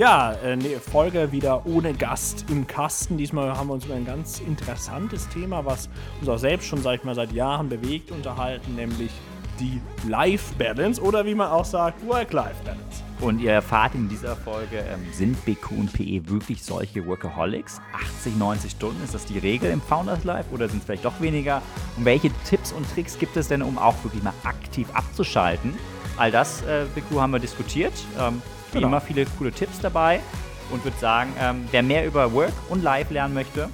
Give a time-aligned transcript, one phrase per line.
[0.00, 3.18] Ja, eine Folge wieder ohne Gast im Kasten.
[3.18, 6.94] Diesmal haben wir uns über ein ganz interessantes Thema, was uns auch selbst schon, sag
[6.94, 9.10] ich mal, seit Jahren bewegt, unterhalten, nämlich
[9.58, 9.78] die
[10.08, 13.02] Life Balance oder wie man auch sagt, Work-Life Balance.
[13.20, 17.82] Und ihr erfahrt in dieser Folge, ähm, sind BQ und PE wirklich solche Workaholics?
[17.92, 21.20] 80, 90 Stunden, ist das die Regel im Founders Life oder sind es vielleicht doch
[21.20, 21.60] weniger?
[21.98, 25.74] Und welche Tipps und Tricks gibt es denn, um auch wirklich mal aktiv abzuschalten?
[26.16, 27.92] All das, äh, BQ, haben wir diskutiert.
[28.18, 28.40] Ähm,
[28.72, 28.88] wie genau.
[28.88, 30.20] immer viele coole Tipps dabei
[30.70, 33.68] und würde sagen, ähm, wer mehr über Work und Life lernen möchte,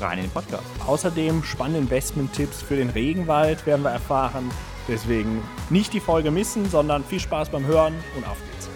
[0.00, 0.64] rein in den Podcast.
[0.86, 4.50] Außerdem spannende Investment-Tipps für den Regenwald werden wir erfahren.
[4.88, 8.68] Deswegen nicht die Folge missen, sondern viel Spaß beim Hören und auf geht's.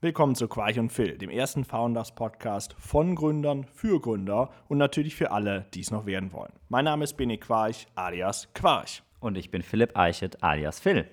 [0.00, 5.16] Willkommen zu Quarch und Phil, dem ersten Founders Podcast von Gründern für Gründer und natürlich
[5.16, 6.52] für alle, die es noch werden wollen.
[6.68, 9.02] Mein Name ist Bene Quarch alias Quarch.
[9.18, 11.08] Und ich bin Philipp Eichet alias Phil.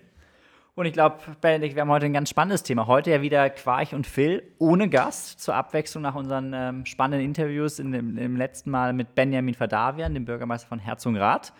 [0.76, 2.86] Und ich glaube, Benedikt, wir haben heute ein ganz spannendes Thema.
[2.86, 7.80] Heute ja wieder Quarch und Phil ohne Gast, zur Abwechslung nach unseren ähm, spannenden Interviews
[7.80, 11.54] in dem, im letzten Mal mit Benjamin Verdavian, dem Bürgermeister von Herzogenrath.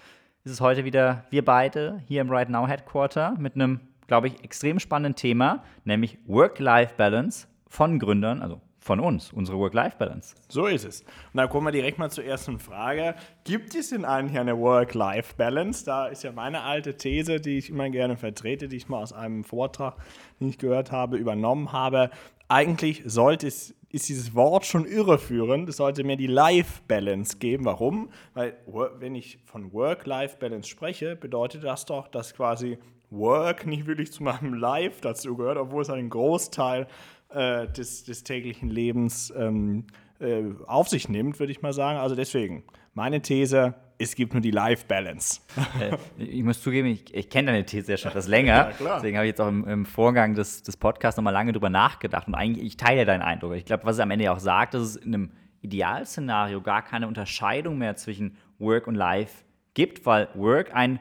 [0.44, 4.44] Ist es heute wieder wir beide hier im Right Now Headquarter mit einem, glaube ich,
[4.44, 10.36] extrem spannenden Thema, nämlich Work-Life-Balance von Gründern, also von uns, unsere Work-Life-Balance.
[10.48, 11.02] So ist es.
[11.02, 13.16] Und dann kommen wir direkt mal zur ersten Frage.
[13.44, 15.86] Gibt es denn eigentlich eine Work-Life-Balance?
[15.86, 19.12] Da ist ja meine alte These, die ich immer gerne vertrete, die ich mal aus
[19.12, 19.96] einem Vortrag,
[20.40, 22.12] den ich gehört habe, übernommen habe.
[22.48, 25.68] Eigentlich sollte es, ist dieses Wort schon irreführend.
[25.68, 27.66] Es sollte mir die Life-Balance geben.
[27.66, 28.10] Warum?
[28.36, 28.56] Weil
[29.00, 32.78] wenn ich von Work-Life-Balance spreche, bedeutet das doch, dass quasi
[33.10, 36.88] Work nicht wirklich zu meinem Life dazu gehört, obwohl es einen Großteil
[37.30, 39.86] äh, des, des, täglichen Lebens ähm,
[40.20, 42.00] äh, auf sich nimmt, würde ich mal sagen.
[42.00, 45.42] Also deswegen, meine These, es gibt nur die Life Balance.
[45.80, 48.72] Äh, ich muss zugeben, ich, ich kenne deine These ja schon etwas länger.
[48.80, 51.70] ja, Deswegen habe ich jetzt auch im, im Vorgang des, des Podcasts nochmal lange drüber
[51.70, 52.28] nachgedacht.
[52.28, 53.54] Und eigentlich, ich teile deinen Eindruck.
[53.56, 57.08] Ich glaube, was es am Ende auch sagt, dass es in einem Idealszenario gar keine
[57.08, 61.00] Unterscheidung mehr zwischen Work und Life gibt, weil Work ein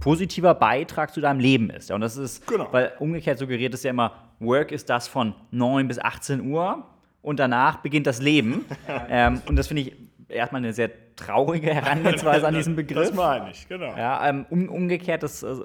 [0.00, 1.88] positiver Beitrag zu deinem Leben ist.
[1.88, 2.68] Ja, und das ist, genau.
[2.72, 6.84] weil umgekehrt suggeriert es ja immer, Work ist das von 9 bis 18 Uhr
[7.22, 8.64] und danach beginnt das Leben.
[9.08, 9.96] ähm, und das finde ich
[10.28, 13.08] erstmal eine sehr traurige Herangehensweise an diesen Begriff.
[13.08, 13.96] Das meine ich, genau.
[13.96, 15.64] Ja, ähm, um, umgekehrt das, also,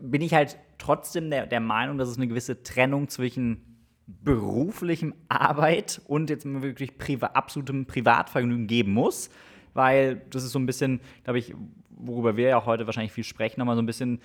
[0.00, 3.64] bin ich halt trotzdem der, der Meinung, dass es eine gewisse Trennung zwischen
[4.06, 9.28] beruflichem Arbeit und jetzt wirklich priva absolutem Privatvergnügen geben muss,
[9.74, 11.54] weil das ist so ein bisschen, glaube ich,
[11.98, 14.20] worüber wir ja auch heute wahrscheinlich viel sprechen, nochmal so ein bisschen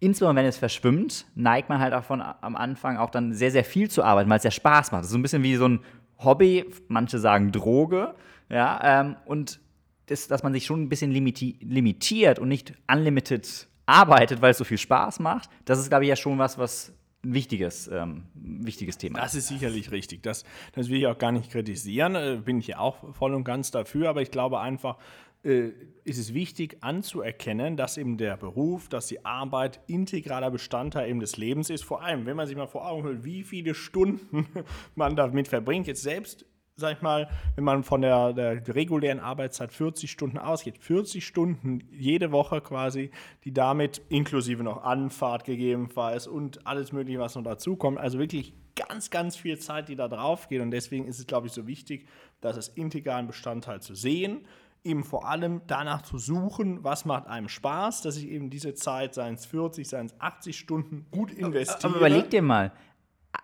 [0.00, 3.64] insbesondere wenn es verschwimmt, neigt man halt auch von am Anfang auch dann sehr, sehr
[3.64, 5.00] viel zu arbeiten, weil es ja Spaß macht.
[5.00, 5.80] Das ist so ein bisschen wie so ein
[6.18, 8.14] Hobby, manche sagen Droge,
[8.50, 9.60] ja, ähm, und
[10.06, 14.58] das, dass man sich schon ein bisschen limiti limitiert und nicht unlimited arbeitet, weil es
[14.58, 16.92] so viel Spaß macht, das ist, glaube ich, ja schon was, was
[17.24, 19.20] ein wichtiges, ähm, wichtiges Thema.
[19.20, 20.22] Das ist sicherlich richtig.
[20.22, 22.14] Das, das will ich auch gar nicht kritisieren.
[22.14, 24.10] Äh, bin ich ja auch voll und ganz dafür.
[24.10, 24.98] Aber ich glaube einfach,
[25.44, 25.72] äh,
[26.04, 31.36] ist es wichtig anzuerkennen, dass eben der Beruf, dass die Arbeit integraler Bestandteil eben des
[31.38, 31.82] Lebens ist.
[31.82, 34.46] Vor allem, wenn man sich mal vor Augen hält, wie viele Stunden
[34.94, 35.86] man damit verbringt.
[35.86, 36.44] Jetzt selbst,
[36.76, 41.80] sag ich mal, wenn man von der, der regulären Arbeitszeit 40 Stunden ausgeht, 40 Stunden
[41.90, 43.10] jede Woche quasi,
[43.44, 47.98] die damit inklusive noch Anfahrt gegebenenfalls und alles Mögliche, was noch dazukommt.
[47.98, 50.60] Also wirklich ganz, ganz viel Zeit, die da drauf geht.
[50.60, 52.06] Und deswegen ist es, glaube ich, so wichtig,
[52.40, 54.46] das als integralen Bestandteil zu sehen
[54.84, 59.14] eben vor allem danach zu suchen, was macht einem Spaß, dass ich eben diese Zeit,
[59.14, 61.94] seien es 40, seien es 80 Stunden, gut investiere.
[61.94, 62.70] Aber überleg dir mal,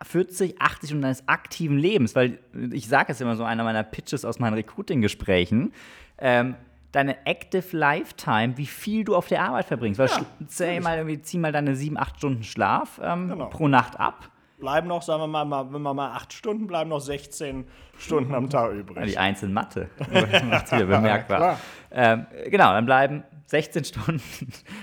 [0.02, 2.38] 40, 80 Stunden deines aktiven Lebens, weil
[2.72, 5.72] ich sage es immer so, einer meiner Pitches aus meinen Recruiting-Gesprächen,
[6.18, 6.54] ähm,
[6.92, 9.98] deine Active Lifetime, wie viel du auf der Arbeit verbringst.
[9.98, 13.46] Weil ja, zähl mal, zieh mal deine 7, 8 Stunden Schlaf ähm, genau.
[13.46, 17.00] pro Nacht ab bleiben noch, sagen wir mal, wenn wir mal acht Stunden, bleiben noch
[17.00, 17.66] 16
[17.98, 19.06] Stunden am Tag übrig.
[19.06, 19.90] Die einzelne Mathe
[20.48, 21.58] macht es wieder bemerkbar.
[21.90, 24.22] ähm, genau, dann bleiben 16 Stunden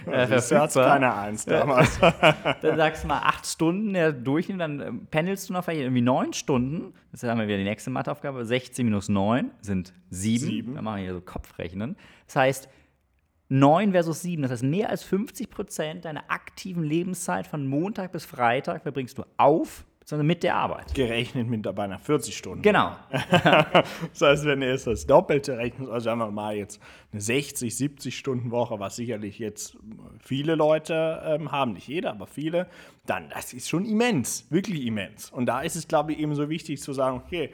[0.08, 1.98] äh, das hat keine Eins damals.
[2.62, 6.02] dann sagst du mal acht Stunden der Durchschnitt, dann äh, pendelst du noch vielleicht irgendwie
[6.02, 6.94] neun Stunden.
[7.14, 8.44] Das haben wir wieder die nächste Matheaufgabe.
[8.44, 10.46] 16 minus 9 sind 7.
[10.46, 10.76] 7.
[10.76, 11.96] Dann machen wir hier so Kopfrechnen.
[12.26, 12.70] Das heißt,
[13.50, 18.26] 9 versus 7, das heißt mehr als 50 Prozent deiner aktiven Lebenszeit von Montag bis
[18.26, 20.94] Freitag verbringst du auf, sondern mit der Arbeit.
[20.94, 22.62] Gerechnet mit dabei nach 40 Stunden.
[22.62, 22.96] Genau.
[23.12, 27.76] das heißt, wenn du jetzt das Doppelte rechnest, also sagen wir mal jetzt eine 60,
[27.76, 29.78] 70 Stunden Woche, was sicherlich jetzt
[30.22, 32.68] viele Leute ähm, haben, nicht jeder, aber viele,
[33.06, 35.30] dann das ist schon immens, wirklich immens.
[35.30, 37.52] Und da ist es, glaube ich, eben so wichtig zu sagen, okay,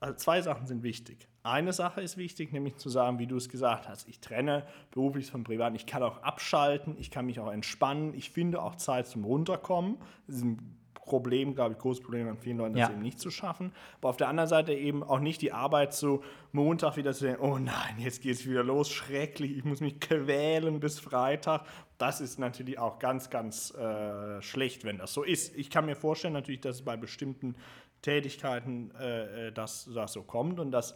[0.00, 1.29] also zwei Sachen sind wichtig.
[1.42, 5.30] Eine Sache ist wichtig, nämlich zu sagen, wie du es gesagt hast, ich trenne beruflich
[5.30, 5.74] von privat.
[5.74, 9.96] Ich kann auch abschalten, ich kann mich auch entspannen, ich finde auch Zeit zum Runterkommen.
[10.26, 12.94] Das ist ein Problem, glaube ich, großes Problem an vielen Leuten, das Ja.
[12.94, 13.72] eben nicht zu schaffen.
[13.98, 16.22] Aber auf der anderen Seite eben auch nicht die Arbeit so
[16.52, 19.98] Montag wieder zu denken, oh nein, jetzt geht es wieder los, schrecklich, ich muss mich
[19.98, 21.64] quälen bis Freitag.
[21.98, 25.56] Das ist natürlich auch ganz, ganz äh, schlecht, wenn das so ist.
[25.56, 27.56] Ich kann mir vorstellen natürlich, dass es bei bestimmten
[28.02, 30.94] Tätigkeiten äh, äh, das, das so kommt und das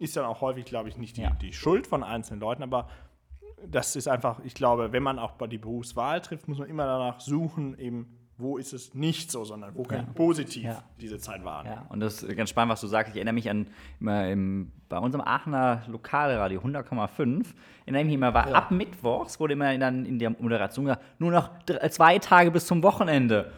[0.00, 1.30] ist dann auch häufig, glaube ich, nicht die, Ja.
[1.30, 2.88] die Schuld von einzelnen Leuten, aber
[3.66, 6.86] das ist einfach, ich glaube, wenn man auch bei die Berufswahl trifft, muss man immer
[6.86, 10.82] danach suchen, eben, wo ist es nicht so, sondern wo kann ich positiv Ja.
[11.00, 11.76] diese Zeit wahrnehmen.
[11.76, 13.10] Ja, und das ist ganz spannend, was du sagst.
[13.10, 13.66] Ich erinnere mich an
[14.00, 17.46] immer im, bei unserem Aachener Lokalradio 100,5.
[17.86, 21.50] Erinnere mich immer, war ab Mittwochs wurde immer dann in der Moderation gesagt, nur noch
[21.66, 23.52] dr- zwei Tage bis zum Wochenende.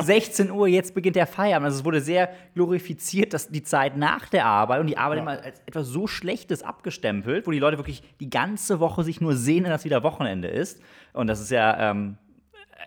[0.00, 1.66] 16 Uhr, jetzt beginnt der Feierabend.
[1.66, 5.30] Also es wurde sehr glorifiziert, dass die Zeit nach der Arbeit und die Arbeit immer
[5.42, 9.70] als etwas so Schlechtes abgestempelt, wo die Leute wirklich die ganze Woche sich nur sehnen,
[9.70, 10.80] dass wieder Wochenende ist.
[11.12, 12.16] Und das ist ja ähm,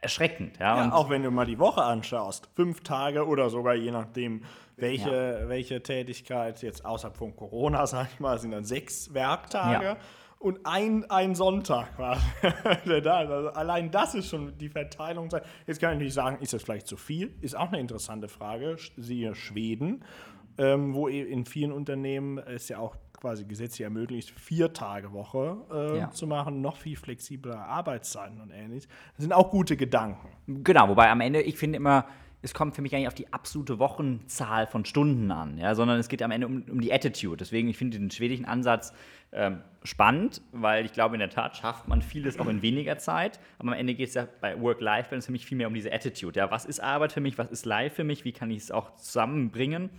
[0.01, 0.57] erschreckend.
[0.59, 4.43] Ja, Ja, auch wenn du mal die Woche anschaust, fünf Tage oder sogar je nachdem,
[4.77, 9.97] welche, welche Tätigkeit jetzt außerhalb von Corona, sag ich mal, sind dann sechs Werktage Ja.
[10.39, 12.17] und ein, ein Sonntag war
[12.85, 13.15] da.
[13.17, 15.29] Also allein das ist schon die Verteilung.
[15.65, 17.33] Jetzt kann ich nicht sagen, ist das vielleicht zu viel?
[17.41, 18.75] Ist auch eine interessante Frage.
[18.97, 20.03] Siehe Schweden,
[20.57, 25.97] ähm, wo in vielen Unternehmen es ja auch quasi gesetzlich ermöglicht, vier Tage Woche äh,
[25.99, 26.11] Ja.
[26.11, 28.87] zu machen, noch viel flexibler Arbeitszeiten und ähnliches.
[29.15, 30.29] Das sind auch gute Gedanken.
[30.63, 32.05] Genau, wobei am Ende, ich finde immer,
[32.41, 35.99] es kommt für mich gar nicht auf die absolute Wochenzahl von Stunden an, ja, sondern
[35.99, 37.37] es geht am Ende um, um die Attitude.
[37.37, 38.93] Deswegen, ich finde den schwedischen Ansatz
[39.31, 43.39] ähm, spannend, weil ich glaube, in der Tat schafft man vieles auch in weniger Zeit.
[43.57, 46.39] Aber am Ende geht es ja bei Work-Life-Balance für mich viel mehr um diese Attitude.
[46.39, 48.71] Ja, was ist Arbeit für mich, was ist Life für mich, wie kann ich es
[48.71, 49.89] auch zusammenbringen?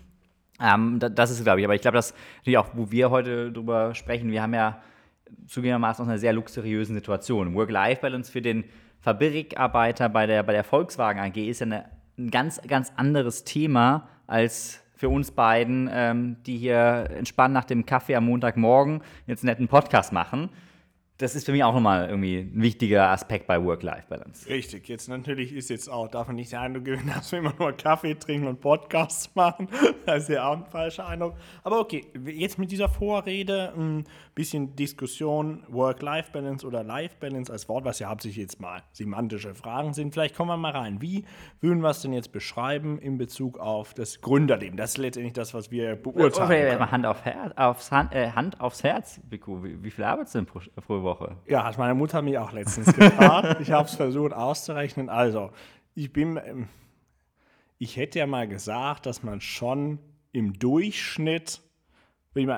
[0.61, 3.53] Ähm, da, das ist, glaube ich, aber ich glaube, dass natürlich auch, wo wir heute
[3.53, 4.81] drüber sprechen, wir haben ja
[5.47, 7.55] zugegebenermaßen aus einer sehr luxuriösen Situation.
[7.55, 8.65] Work-Life-Balance für den
[9.01, 11.85] Fabrikarbeiter bei der, bei der Volkswagen AG ist ja eine,
[12.19, 17.85] ein ganz, ganz anderes Thema als für uns beiden, ähm, die hier entspannt nach dem
[17.85, 20.49] Kaffee am Montagmorgen jetzt einen netten Podcast machen.
[21.19, 24.49] Das ist für mich auch nochmal irgendwie ein wichtiger Aspekt bei Work-Life-Balance.
[24.51, 27.55] Richtig, jetzt natürlich ist jetzt auch, darf man nicht der Eindruck gewinnen, dass wir immer
[27.59, 29.69] nur Kaffee trinken und Podcasts machen.
[30.05, 31.35] Das ist ja auch ein falscher Eindruck.
[31.65, 34.05] Aber okay, jetzt mit dieser Vorrede ein
[34.37, 40.13] bisschen Diskussion, Work-Life-Balance oder Life-Balance als Wort, was ja hauptsächlich jetzt mal semantische Fragen sind.
[40.13, 41.01] Vielleicht kommen wir mal rein.
[41.01, 41.25] Wie
[41.63, 44.77] würden wir es denn jetzt beschreiben in Bezug auf das Gründerleben?
[44.77, 46.45] Das ist letztendlich das, was wir beurteilen.
[46.45, 46.91] Okay, können.
[46.91, 49.65] Hand, auf Her aufs Hand, äh, Hand aufs Herz, Vico.
[49.65, 51.37] Wie, wie viel arbeitest du denn pro, pro Woche?
[51.47, 53.61] Ja, hat meine Mutter mich auch letztens gefragt.
[53.63, 55.09] ich habe es versucht auszurechnen.
[55.09, 55.51] Also,
[55.95, 56.69] ich bin, ähm,
[57.79, 59.99] ich hätte ja mal gesagt, dass man schon
[60.33, 61.63] im Durchschnitt,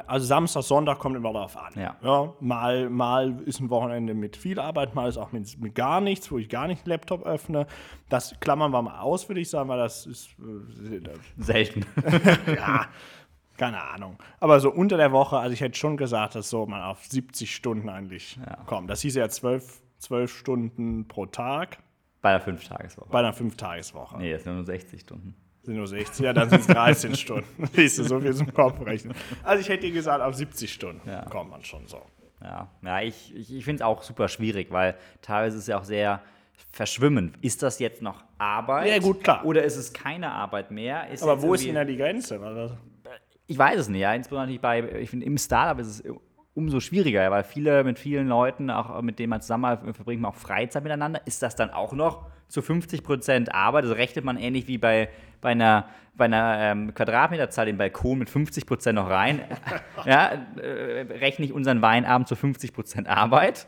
[0.06, 1.72] also Samstag, Sonntag kommt immer darauf an.
[1.76, 2.34] Ja.
[2.40, 6.30] mal, mal ist ein Wochenende mit viel Arbeit, mal ist auch mit, mit gar nichts,
[6.30, 7.66] wo ich gar nicht den Laptop öffne.
[8.08, 11.00] Das klammern wir mal aus, würde ich sagen, weil das ist, äh,
[11.38, 11.86] Selten.
[12.46, 12.86] ja,
[13.56, 14.16] keine Ahnung.
[14.40, 17.54] Aber so unter der Woche, also ich hätte schon gesagt, dass so man auf 70
[17.54, 18.90] Stunden eigentlich kommt.
[18.90, 21.78] Das hieß ja 12, 12 Stunden pro Tag
[22.22, 23.08] Bei der Fünf-Tageswoche.
[23.10, 24.18] bei einer 5-Tageswoche.
[24.18, 25.34] Nee, das sind nur 60 Stunden.
[25.68, 27.68] Sind nur 60, ja, dann sind es 13 Stunden.
[27.74, 29.14] Siehst du, so viel zum Kopf rechnen.
[29.42, 31.26] Also ich hätte dir gesagt, auf 70 Stunden Ja.
[31.26, 32.00] kommt man schon so.
[32.42, 35.78] Ja, ja ich, ich, ich finde es auch super schwierig, weil teilweise ist es ja
[35.78, 36.22] auch sehr
[36.70, 37.36] verschwimmend.
[37.42, 38.88] Ist das jetzt noch Arbeit?
[38.88, 39.44] Ja, gut, klar.
[39.44, 41.10] Oder ist es keine Arbeit mehr?
[41.10, 42.40] Ist Aber wo ist denn da die Grenze?
[42.40, 42.74] Also,
[43.46, 44.14] Ich weiß es nicht, ja.
[44.14, 46.04] Insbesondere nicht bei, ich finde, im Startup ist es
[46.54, 50.36] umso schwieriger, weil viele mit vielen Leuten, auch mit denen man zusammen verbringt, man auch
[50.36, 51.20] Freizeit miteinander.
[51.26, 53.84] Ist das dann auch noch zu 50 Prozent Arbeit?
[53.84, 55.08] Also rechnet man ähnlich wie bei,
[55.40, 59.42] bei einer, bei einer ähm, Quadratmeterzahl den Balkon mit 50 Prozent noch rein.
[60.04, 63.66] ja, äh, rechne ich unseren Weinabend zu 50 Prozent Arbeit.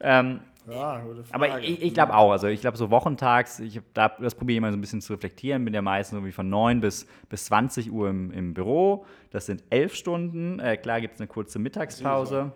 [0.00, 4.34] Ähm, ja, aber ich, ich glaube auch, also ich glaube so wochentags, ich da, das
[4.34, 7.06] probiere ich immer so ein bisschen zu reflektieren, bin ja meistens irgendwie von 9 bis,
[7.28, 11.28] bis 20 Uhr im, im Büro, das sind 11 Stunden, äh, klar gibt es eine
[11.28, 12.50] kurze Mittagspause,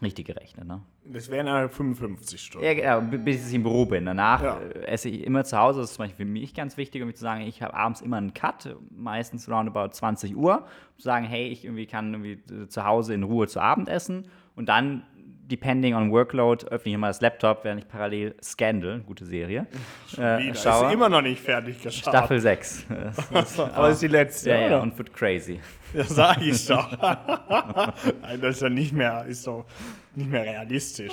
[0.00, 0.82] richtig gerechnet, ne?
[1.04, 2.66] Das wären ja 55 Stunden.
[2.66, 4.06] Ja, genau, bis ich im Büro bin.
[4.06, 4.58] Danach Ja.
[4.60, 5.80] äh, esse ich immer zu Hause.
[5.80, 8.18] Das ist zum Beispiel für mich ganz wichtig, um zu sagen, ich habe abends immer
[8.18, 12.68] einen Cut, meistens roundabout 20 Uhr, um zu sagen, hey, ich irgendwie kann irgendwie äh,
[12.68, 15.02] zu Hause in Ruhe zu Abend essen und dann,
[15.48, 19.66] depending on Workload, öffne ich immer das Laptop, während ich parallel Scandal, gute Serie,
[20.16, 20.86] äh, schaue.
[20.86, 22.08] Ist immer noch nicht fertig geschaut.
[22.14, 22.86] Staffel 6.
[23.04, 25.60] Das, das, Aber ist die letzte, ja, ja, und wird crazy.
[25.94, 26.92] Das sage ich doch.
[28.40, 29.66] Das ist ja nicht mehr, ist doch
[30.14, 31.12] nicht mehr realistisch.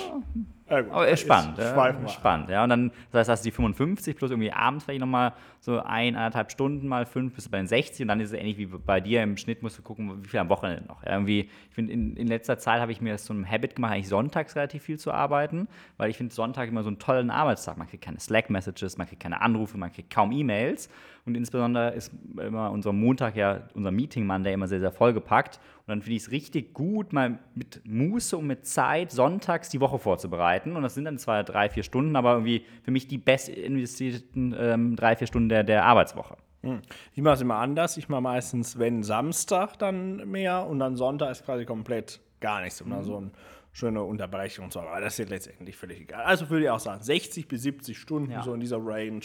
[0.70, 2.62] Ja, gut, Aber ist spannend, ja, spannend, ja.
[2.62, 6.14] Und dann, das heißt, hast du die 55 plus irgendwie abends vielleicht nochmal so ein,
[6.14, 9.00] anderthalb Stunden mal fünf bis bei den 60 und dann ist es ähnlich wie bei
[9.00, 11.02] dir im Schnitt musst du gucken, wie viel am Wochenende noch.
[11.02, 13.74] Ja, irgendwie, ich finde, in, in letzter Zeit habe ich mir das so ein Habit
[13.74, 17.30] gemacht, eigentlich sonntags relativ viel zu arbeiten, weil ich finde Sonntag immer so einen tollen
[17.30, 17.76] Arbeitstag.
[17.76, 20.88] Man kriegt keine Slack-Messages, man kriegt keine Anrufe, man kriegt kaum E-Mails
[21.30, 25.88] und insbesondere ist immer unser Montag ja unser Meeting-Mann, der immer sehr, sehr vollgepackt und
[25.88, 29.98] dann finde ich es richtig gut, mal mit Muße und mit Zeit sonntags die Woche
[29.98, 33.48] vorzubereiten und das sind dann zwar drei, vier Stunden, aber irgendwie für mich die best
[33.48, 36.36] investierten ähm, drei, vier Stunden der, der Arbeitswoche.
[36.62, 36.80] Hm.
[37.14, 37.96] Ich mache es immer anders.
[37.96, 42.82] Ich mache meistens, wenn Samstag dann mehr und dann Sonntag ist quasi komplett gar nichts.
[42.82, 43.30] Und dann so eine
[43.72, 44.80] schöne Unterbrechung und so.
[44.80, 46.22] Aber das ist letztendlich völlig egal.
[46.24, 48.42] Also würde ich auch sagen, 60 bis 70 Stunden, ja.
[48.42, 49.20] so in dieser Range,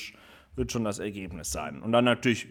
[0.56, 1.82] wird schon das Ergebnis sein.
[1.82, 2.48] Und dann natürlich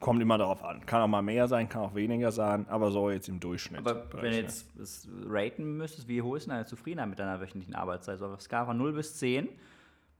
[0.00, 0.84] kommt immer darauf an.
[0.86, 3.80] Kann auch mal mehr sein, kann auch weniger sein, aber so jetzt im Durchschnitt.
[3.80, 7.74] Aber wenn du jetzt das raten müsstest, wie hoch ist deine Zufriedenheit mit deiner wöchentlichen
[7.74, 8.18] Arbeitszeit?
[8.18, 9.48] So auf Skala von 0 bis 10,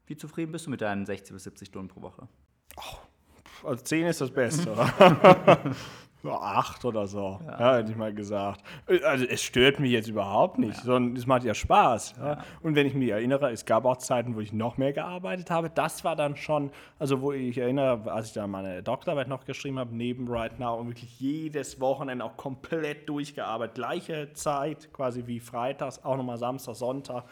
[0.07, 2.29] wie zufrieden bist du mit deinen 60 bis 70 Stunden pro Woche?
[2.77, 4.71] Oh, also 10 ist das Beste.
[6.23, 7.61] so acht oder so, ja.
[7.61, 7.77] ja.
[7.77, 8.63] hätte ich mal gesagt.
[9.05, 10.85] Also es stört mich jetzt überhaupt nicht, ja.
[10.85, 12.15] sondern es macht ja Spaß.
[12.19, 12.45] Ja.
[12.63, 15.71] Und wenn ich mich erinnere, es gab auch Zeiten, wo ich noch mehr gearbeitet habe.
[15.71, 19.79] Das war dann schon, also wo ich erinnere, als ich da meine Doktorarbeit noch geschrieben
[19.79, 23.75] habe, neben Right Now und wirklich jedes Wochenende auch komplett durchgearbeitet.
[23.75, 27.25] Gleiche Zeit, quasi wie freitags, auch nochmal Samstag, Sonntag,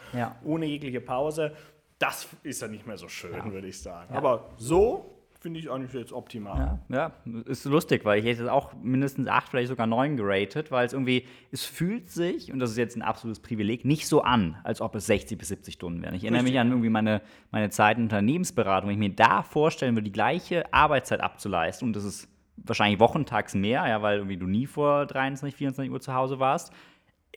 [0.43, 1.53] ohne jegliche Pause.
[1.99, 4.15] Das ist ja nicht mehr so schön, würde ich sagen.
[4.15, 6.79] Aber so finde ich eigentlich jetzt optimal.
[6.89, 10.85] Ja, ja, ist lustig, weil ich hätte auch mindestens acht, vielleicht sogar neun geratet, weil
[10.85, 14.57] es irgendwie, es fühlt sich, und das ist jetzt ein absolutes Privileg, nicht so an,
[14.63, 16.13] als ob es 60 bis 70 Stunden wären.
[16.13, 16.53] Ich erinnere Richtig.
[16.53, 20.11] mich an irgendwie meine, meine Zeit in Unternehmensberatung, wenn ich mir da vorstellen würde, die
[20.11, 22.27] gleiche Arbeitszeit abzuleisten, und das ist
[22.57, 26.73] wahrscheinlich wochentags mehr, ja, weil irgendwie du nie vor 23, 24 Uhr zu Hause warst,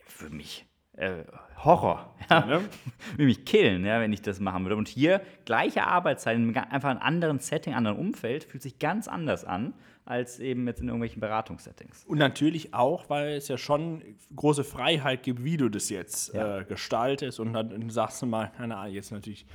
[0.07, 0.65] für mich
[0.97, 1.23] äh,
[1.65, 2.09] Horror.
[2.29, 2.45] Ja?
[2.45, 2.61] ne?
[3.17, 4.75] Will mich killen, ja, wenn ich das machen würde.
[4.75, 9.45] Und hier gleiche Arbeitszeit, einfach in einem anderen Setting, anderen Umfeld, fühlt sich ganz anders
[9.45, 9.73] an
[10.05, 12.03] als eben jetzt in irgendwelchen Beratungssettings.
[12.05, 14.01] Und natürlich auch, weil es ja schon
[14.35, 16.59] große Freiheit gibt, wie du das jetzt ja.
[16.59, 17.39] äh, gestaltest.
[17.39, 19.45] Und dann sagst du mal, keine Ahnung, jetzt natürlich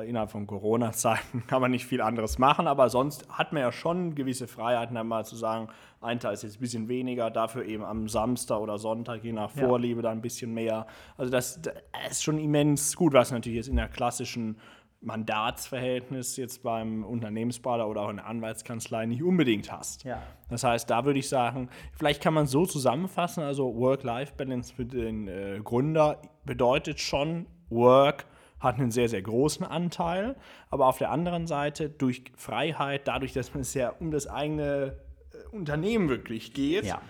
[0.00, 4.14] innerhalb von Corona-Zeiten kann man nicht viel anderes machen, aber sonst hat man ja schon
[4.14, 5.68] gewisse Freiheiten, dann mal zu sagen,
[6.00, 9.50] ein Teil ist jetzt ein bisschen weniger, dafür eben am Samstag oder Sonntag, je nach
[9.50, 10.08] Vorliebe, ja.
[10.08, 10.86] dann ein bisschen mehr.
[11.16, 11.74] Also das, das,
[12.10, 14.56] ist schon immens gut, was natürlich jetzt in der klassischen
[15.02, 20.04] Mandatsverhältnis jetzt beim Unternehmensberater oder auch in der Anwaltskanzlei nicht unbedingt hast.
[20.04, 20.22] Ja.
[20.48, 25.28] Das heißt, da würde ich sagen, vielleicht kann man so zusammenfassen, also Work-Life-Balance für den
[25.28, 28.26] äh, Gründer bedeutet schon Work,
[28.62, 30.36] hat einen sehr, sehr großen Anteil.
[30.70, 34.96] Aber auf der anderen Seite durch Freiheit, dadurch, dass es ja um das eigene
[35.32, 37.00] äh, Unternehmen wirklich geht, ja.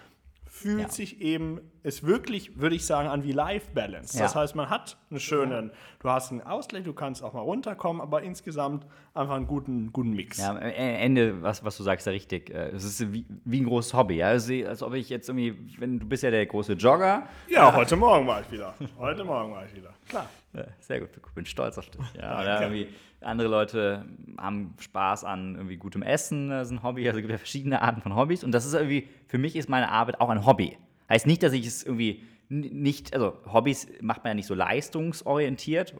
[0.47, 0.89] fühlt ja.
[0.89, 4.17] sich eben es wirklich, würde ich sagen, an wie Life Balance.
[4.17, 4.25] Ja.
[4.25, 8.01] Das heißt, man hat einen schönen, du hast einen Ausgleich, du kannst auch mal runterkommen,
[8.01, 10.39] aber insgesamt einfach einen guten, guten Mix.
[10.39, 12.51] Ja, am Ende, was, was du sagst, ja richtig.
[12.51, 14.17] Äh, es ist wie, wie ein großes Hobby.
[14.17, 14.29] Ja?
[14.29, 17.27] Also, als ob ich jetzt irgendwie, wenn du bist ja der große Jogger.
[17.49, 18.75] Ja, äh, heute Morgen war ich wieder.
[18.99, 19.93] Heute Morgen war ich wieder.
[20.09, 20.29] Klar.
[20.55, 22.01] Ja, sehr gut, ich bin stolz auf dich.
[22.15, 22.89] Ja, oder irgendwie
[23.23, 24.05] andere Leute
[24.39, 27.07] haben Spaß an irgendwie gutem Essen, das ist ein Hobby.
[27.07, 28.45] Also es gibt ja verschiedene Arten von Hobbys.
[28.45, 30.77] Und das ist irgendwie, für mich ist meine Arbeit auch ein Hobby.
[31.09, 35.95] Heißt nicht, dass ich es irgendwie nicht, also Hobbys macht man ja nicht so leistungsorientiert,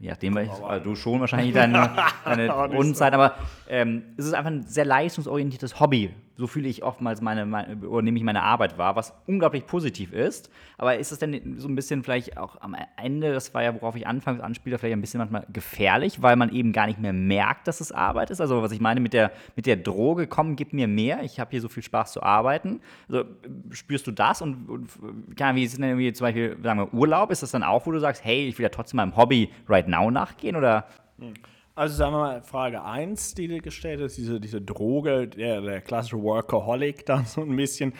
[0.00, 1.90] je nachdem, also du schon wahrscheinlich deine,
[2.24, 3.34] deine Rundenzeit, aber
[3.68, 8.02] ähm, es ist einfach ein sehr leistungsorientiertes Hobby, so fühle ich oftmals meine, meine, oder
[8.02, 10.50] nehme ich meine Arbeit wahr, was unglaublich positiv ist.
[10.78, 13.96] Aber ist es denn so ein bisschen vielleicht auch am Ende, das war ja, worauf
[13.96, 17.68] ich anfangs anspielte, vielleicht ein bisschen manchmal gefährlich, weil man eben gar nicht mehr merkt,
[17.68, 18.40] dass es Arbeit ist?
[18.40, 21.50] Also, was ich meine mit der, mit der Droge, komm, gib mir mehr, ich habe
[21.50, 22.80] hier so viel Spaß zu arbeiten.
[23.08, 23.24] Also,
[23.70, 24.40] spürst du das?
[24.42, 27.30] Und, und kann, wie ist denn irgendwie zum Beispiel, sagen wir, Urlaub?
[27.30, 29.86] Ist das dann auch, wo du sagst, hey, ich will ja trotzdem meinem Hobby right
[29.86, 30.56] now nachgehen?
[30.56, 30.86] Oder?
[31.18, 31.34] Hm.
[31.74, 35.80] Also sagen wir mal, Frage 1, die du gestellt hast, diese, diese Droge, der, der
[35.80, 37.94] klassische Workaholic da so ein bisschen.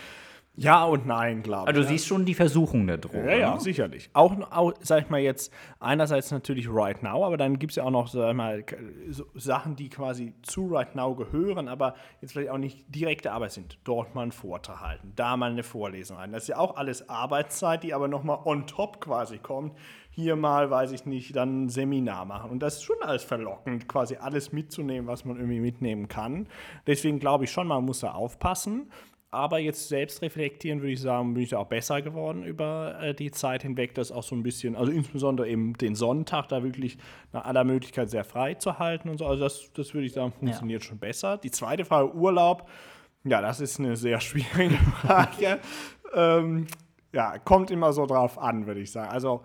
[0.55, 1.69] Ja und nein, glaube ich.
[1.69, 3.25] Also du siehst schon die Versuchung der Droge.
[3.25, 3.61] Ja, ja, ne?
[3.61, 4.11] sicherlich.
[4.13, 5.51] Auch, auch, sag ich mal jetzt,
[5.81, 8.63] einerseits natürlich Right Now, aber dann gibt es ja auch noch, sag ich mal,
[9.09, 13.53] so Sachen, die quasi zu Right Now gehören, aber jetzt vielleicht auch nicht direkte Arbeit
[13.53, 13.79] sind.
[13.85, 16.35] Dort mal einen Vortrag halten, da mal eine Vorlesung halten.
[16.35, 19.73] Das ist ja auch alles Arbeitszeit, die aber nochmal on top quasi kommt
[20.15, 22.51] hier mal, weiß ich nicht, dann ein Seminar machen.
[22.51, 26.47] Und das ist schon alles verlockend, quasi alles mitzunehmen, was man irgendwie mitnehmen kann.
[26.87, 28.91] Deswegen glaube ich schon, man muss da aufpassen.
[29.31, 33.15] Aber jetzt selbst reflektieren, würde ich sagen, bin ich da auch besser geworden über äh,
[33.15, 36.99] die Zeit hinweg, das auch so ein bisschen, also insbesondere eben den Sonntag da wirklich
[37.33, 39.25] nach aller Möglichkeit sehr frei zu halten und so.
[39.25, 40.89] Also das, das würde ich sagen, funktioniert ja.
[40.91, 41.39] schon besser.
[41.39, 42.69] Die zweite Frage, Urlaub,
[43.25, 45.61] Ja, das ist eine sehr schwierige Frage.
[46.13, 46.67] ähm,
[47.15, 49.11] ja, kommt immer so drauf an, würde ich sagen.
[49.11, 49.43] Also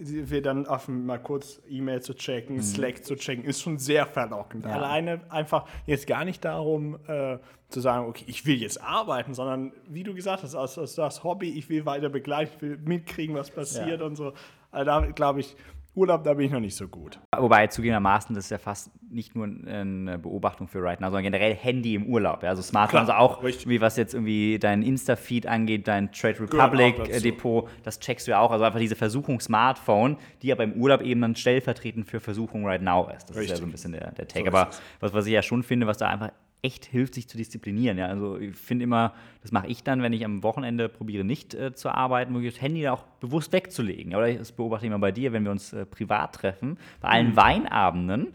[0.00, 2.62] wir dann offen mal kurz E-Mail zu checken, mhm.
[2.62, 4.64] Slack zu checken, ist schon sehr verlockend.
[4.64, 4.72] Ja.
[4.72, 7.38] Alleine einfach jetzt gar nicht darum äh,
[7.68, 11.24] zu sagen, okay, ich will jetzt arbeiten, sondern wie du gesagt hast, aus, aus das
[11.24, 14.06] Hobby, ich will weiter begleiten, ich will mitkriegen, was passiert ja.
[14.06, 14.32] und so.
[14.70, 15.56] Also da glaube ich,
[15.98, 17.18] Urlaub, da bin ich noch nicht so gut.
[17.36, 21.54] Wobei zugegebenermaßen, das ist ja fast nicht nur eine Beobachtung für Right Now, sondern generell
[21.54, 22.42] Handy im Urlaub.
[22.42, 22.50] Ja?
[22.50, 23.68] Also Smartphone, Klar, also auch, richtig.
[23.68, 28.52] wie was jetzt irgendwie dein Insta-Feed angeht, dein Trade Republic-Depot, das checkst du ja auch.
[28.52, 32.82] Also einfach diese Versuchung Smartphone, die aber im Urlaub eben dann stellvertretend für Versuchung Right
[32.82, 33.28] Now ist.
[33.28, 33.44] Das richtig.
[33.44, 34.50] ist ja so ein bisschen der, der Take.
[34.50, 36.30] So aber was, was ich ja schon finde, was da einfach
[36.62, 37.98] echt hilft, sich zu disziplinieren.
[37.98, 38.06] Ja?
[38.06, 41.72] Also ich finde immer, das mache ich dann, wenn ich am Wochenende probiere, nicht äh,
[41.72, 44.14] zu arbeiten, wirklich das Handy auch bewusst wegzulegen.
[44.14, 46.78] Oder das beobachte ich immer bei dir, wenn wir uns äh, privat treffen.
[47.00, 47.36] Bei allen mhm.
[47.36, 48.26] Weinabenden,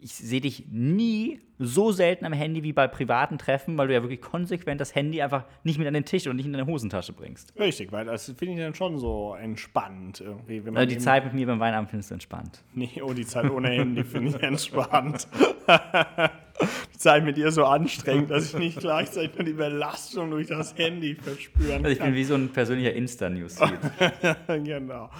[0.00, 4.02] ich sehe dich nie so selten am Handy wie bei privaten Treffen, weil du ja
[4.02, 7.12] wirklich konsequent das Handy einfach nicht mit an den Tisch und nicht in deine Hosentasche
[7.12, 7.52] bringst.
[7.58, 10.20] Richtig, weil das finde ich dann schon so entspannt.
[10.20, 12.62] Irgendwie, also die Zeit mit mir beim Weinabend findest du entspannt.
[12.74, 15.28] Nee, oh, die Zeit ohne Handy finde ich entspannt.
[16.94, 20.76] die Zeit mit dir so anstrengend, dass ich nicht gleichzeitig nur die Belastung durch das
[20.78, 21.84] Handy verspüren kann.
[21.84, 23.78] Also ich bin wie so ein persönlicher Insta-Newsfeed.
[24.64, 25.10] genau.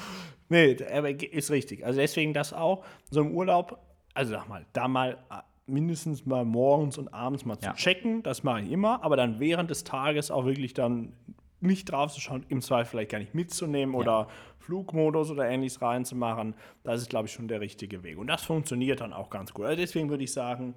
[0.49, 1.85] Nee, aber ist richtig.
[1.87, 2.85] Also deswegen das auch.
[3.11, 3.79] So im Urlaub,
[4.15, 5.37] also sag mal, da mal äh,
[5.67, 7.75] mindestens mal morgens und abends mal zu ja.
[7.75, 11.13] checken, das mache ich immer, aber dann während des Tages auch wirklich dann
[11.61, 14.01] nicht drauf zu schauen, im Zweifel vielleicht gar nicht mitzunehmen ja.
[14.01, 18.19] oder Flugmodus oder ähnliches reinzumachen, das ist, glaube ich, schon der richtige Weg.
[18.19, 19.67] Und das funktioniert dann auch ganz gut.
[19.67, 20.75] Also deswegen würde ich sagen,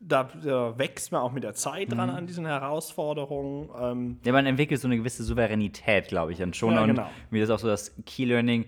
[0.00, 2.16] da, da, wächst man auch mit der Zeit dran mhm.
[2.16, 3.68] an diesen Herausforderungen.
[3.78, 6.72] Ähm ja, man entwickelt so eine gewisse Souveränität, glaube ich, dann schon.
[6.72, 7.02] Ja, genau.
[7.02, 8.64] Und wie das auch so das Key Learning,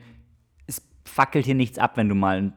[0.67, 2.53] es fackelt hier nichts ab, wenn du mal ein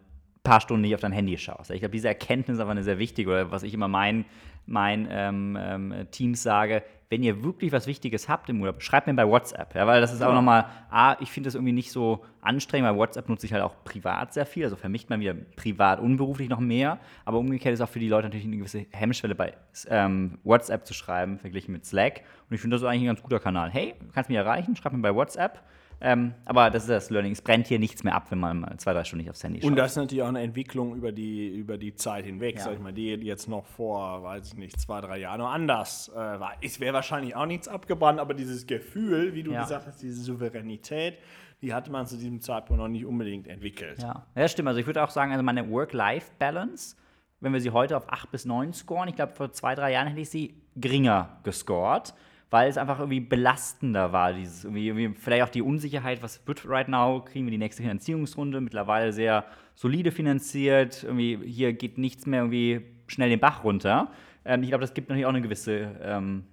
[0.46, 1.72] paar Stunden nicht auf dein Handy schaust.
[1.72, 4.24] Ich glaube, diese Erkenntnis ist aber eine sehr wichtige, oder was ich immer meinen
[4.68, 9.14] mein, ähm, ähm, Teams sage, wenn ihr wirklich was Wichtiges habt im Urlaub, schreibt mir
[9.14, 9.76] bei WhatsApp.
[9.76, 10.30] Ja, weil das ist ja.
[10.30, 13.62] auch nochmal, A, ich finde das irgendwie nicht so anstrengend, weil WhatsApp nutze ich halt
[13.62, 17.82] auch privat sehr viel, also vermischt man wieder privat unberuflich noch mehr, aber umgekehrt ist
[17.82, 19.54] auch für die Leute natürlich eine gewisse Hemmschwelle bei
[19.88, 22.22] ähm, WhatsApp zu schreiben, verglichen mit Slack.
[22.50, 23.70] Und ich finde das eigentlich ein ganz guter Kanal.
[23.70, 25.62] Hey, du kannst mich erreichen, schreib mir bei WhatsApp.
[26.02, 27.32] Ähm, aber das ist das Learning.
[27.32, 29.62] Es brennt hier nichts mehr ab, wenn man mal zwei, drei Stunden nicht aufs Handy
[29.62, 29.70] schaut.
[29.70, 32.64] Und das ist natürlich auch eine Entwicklung über die, über die Zeit hinweg, ja.
[32.64, 36.10] sag ich mal, die jetzt noch vor, weiß ich nicht, zwei, drei Jahren noch anders
[36.14, 36.54] äh, war.
[36.62, 39.64] Es wäre wahrscheinlich auch nichts abgebrannt, aber dieses Gefühl, wie du ja.
[39.64, 41.18] gesagt hast, diese Souveränität,
[41.62, 44.02] die hatte man zu diesem Zeitpunkt noch nicht unbedingt entwickelt.
[44.02, 44.68] Ja, ja stimmt.
[44.68, 46.96] Also ich würde auch sagen, also meine Work-Life-Balance,
[47.40, 50.08] wenn wir sie heute auf 8 bis 9 scoren, ich glaube, vor zwei, drei Jahren
[50.08, 52.14] hätte ich sie geringer gescored
[52.56, 54.32] weil es einfach irgendwie belastender war.
[54.32, 57.82] Dieses irgendwie, irgendwie, vielleicht auch die Unsicherheit, was wird right now, kriegen wir die nächste
[57.84, 64.10] Finanzierungsrunde, mittlerweile sehr solide finanziert, irgendwie hier geht nichts mehr irgendwie schnell den Bach runter.
[64.46, 66.46] Ähm, ich glaube, das gibt natürlich auch ein gewisse ähm,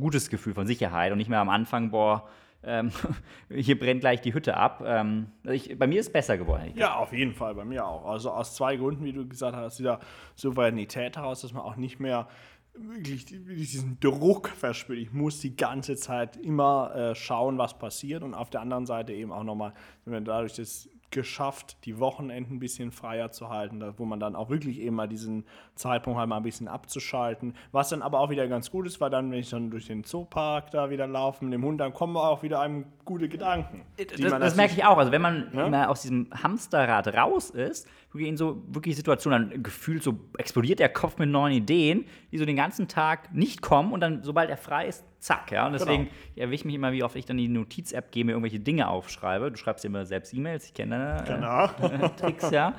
[0.00, 2.26] gutes Gefühl von Sicherheit und nicht mehr am Anfang, boah,
[2.64, 2.90] ähm,
[3.50, 4.82] hier brennt gleich die Hütte ab.
[4.86, 6.72] Ähm, ich, bei mir ist es besser geworden.
[6.74, 8.06] Ja, auf jeden Fall, bei mir auch.
[8.06, 10.00] Also aus zwei Gründen, wie du gesagt hast, dieser
[10.36, 12.28] Souveränität heraus, dass man auch nicht mehr
[12.74, 14.98] wirklich diesen Druck verspürt.
[14.98, 19.12] Ich muss die ganze Zeit immer äh, schauen, was passiert und auf der anderen Seite
[19.12, 19.74] eben auch nochmal,
[20.06, 24.80] dadurch, dass geschafft, die Wochenenden ein bisschen freier zu halten, wo man dann auch wirklich
[24.80, 25.44] eben mal diesen
[25.76, 27.54] Zeitpunkt halt mal ein bisschen abzuschalten.
[27.70, 30.02] Was dann aber auch wieder ganz gut ist, weil dann, wenn ich dann durch den
[30.02, 33.82] Zoopark da wieder laufe mit dem Hund, dann kommen auch wieder einem gute Gedanken.
[33.96, 34.98] Das, das merke ich auch.
[34.98, 35.68] Also wenn man ne?
[35.68, 37.86] mal aus diesem Hamsterrad raus ist,
[38.18, 42.44] in so wirklich Situationen, dann gefühlt so explodiert der Kopf mit neuen Ideen, die so
[42.44, 45.50] den ganzen Tag nicht kommen und dann, sobald er frei ist, zack.
[45.50, 45.66] Ja?
[45.66, 46.14] Und deswegen genau.
[46.36, 49.50] erwische ich mich immer, wie oft ich dann die Notiz-App gehe, mir irgendwelche Dinge aufschreibe.
[49.50, 52.06] Du schreibst dir immer selbst E-Mails, ich kenne deine genau.
[52.06, 52.74] äh, Tricks, ja.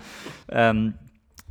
[0.49, 0.93] ähm,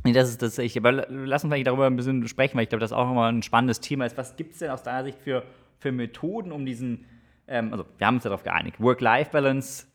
[0.05, 0.77] Nee, das ist das ich.
[0.77, 3.41] Aber lass uns vielleicht darüber ein bisschen sprechen, weil ich glaube, das auch immer ein
[3.41, 4.17] spannendes Thema ist.
[4.17, 5.43] Was gibt es denn aus deiner Sicht für,
[5.79, 7.05] für Methoden, um diesen,
[7.47, 9.87] ähm, also wir haben uns darauf geeinigt, Work-Life-Balance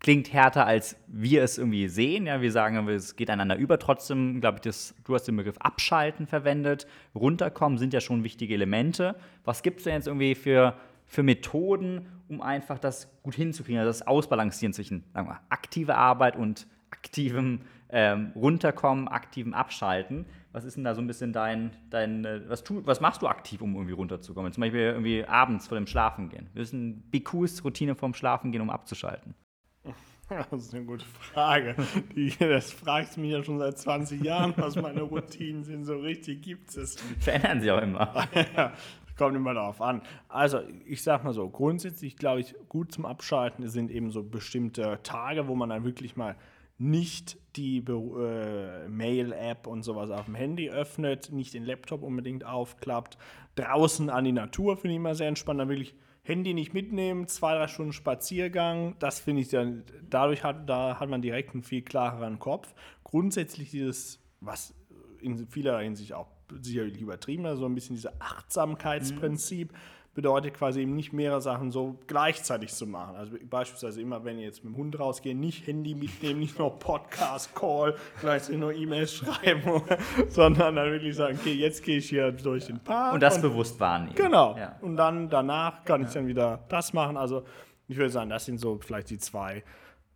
[0.00, 2.26] klingt härter, als wir es irgendwie sehen.
[2.26, 3.78] Ja, wir sagen, es geht einander über.
[3.78, 6.86] Trotzdem, glaube ich, das, du hast den Begriff Abschalten verwendet.
[7.14, 9.16] Runterkommen sind ja schon wichtige Elemente.
[9.44, 10.74] Was gibt es denn jetzt irgendwie für,
[11.06, 15.04] für Methoden, um einfach das gut hinzukriegen, also das Ausbalancieren zwischen
[15.48, 20.26] aktiver Arbeit und aktivem ähm, Runterkommen, aktivem Abschalten?
[20.52, 23.28] Was ist denn da so ein bisschen dein, dein äh, was, tu, was machst du
[23.28, 24.52] aktiv, um irgendwie runterzukommen?
[24.52, 26.48] Zum Beispiel irgendwie abends vor dem Schlafengehen.
[26.54, 29.34] Wir wissen, BQs Routine vorm Schlafengehen, um abzuschalten.
[30.50, 31.76] Das ist eine gute Frage.
[32.14, 35.84] Die, das fragst du mich ja schon seit 20 Jahren, was meine Routinen sind.
[35.84, 36.96] So richtig gibt es.
[37.20, 38.12] Verändern sie auch immer.
[38.56, 38.72] ja,
[39.16, 40.02] kommt immer darauf an.
[40.28, 45.00] Also, ich sag mal so: grundsätzlich glaube ich, gut zum Abschalten sind eben so bestimmte
[45.02, 46.36] Tage, wo man dann wirklich mal
[46.78, 53.16] nicht die äh, Mail-App und sowas auf dem Handy öffnet, nicht den Laptop unbedingt aufklappt.
[53.54, 55.60] Draußen an die Natur finde ich immer sehr entspannt.
[55.60, 55.94] Dann wirklich
[56.26, 58.96] Handy nicht mitnehmen, zwei, drei Stunden Spaziergang.
[58.98, 62.74] Das finde ich dann, dadurch hat, da hat man direkt einen viel klareren Kopf.
[63.04, 64.74] Grundsätzlich dieses, was
[65.20, 66.28] in vieler Hinsicht auch
[66.60, 69.72] sicherlich übertrieben, also so ein bisschen dieses Achtsamkeitsprinzip.
[69.72, 69.76] Mhm
[70.16, 73.16] bedeutet quasi eben nicht mehrere Sachen so gleichzeitig zu machen.
[73.16, 76.76] Also beispielsweise immer, wenn ihr jetzt mit dem Hund rausgeht, nicht Handy mitnehmen, nicht nur
[76.78, 79.82] Podcast, Call, gleichzeitig nur E-Mails schreiben,
[80.28, 83.12] sondern dann wirklich sagen, okay, jetzt gehe ich hier durch den Park.
[83.12, 84.14] Und das und, bewusst wahrnehmen.
[84.16, 84.56] Genau.
[84.56, 84.76] Ja.
[84.80, 87.18] Und dann danach kann ich dann wieder das machen.
[87.18, 87.44] Also
[87.86, 89.62] ich würde sagen, das sind so vielleicht die zwei,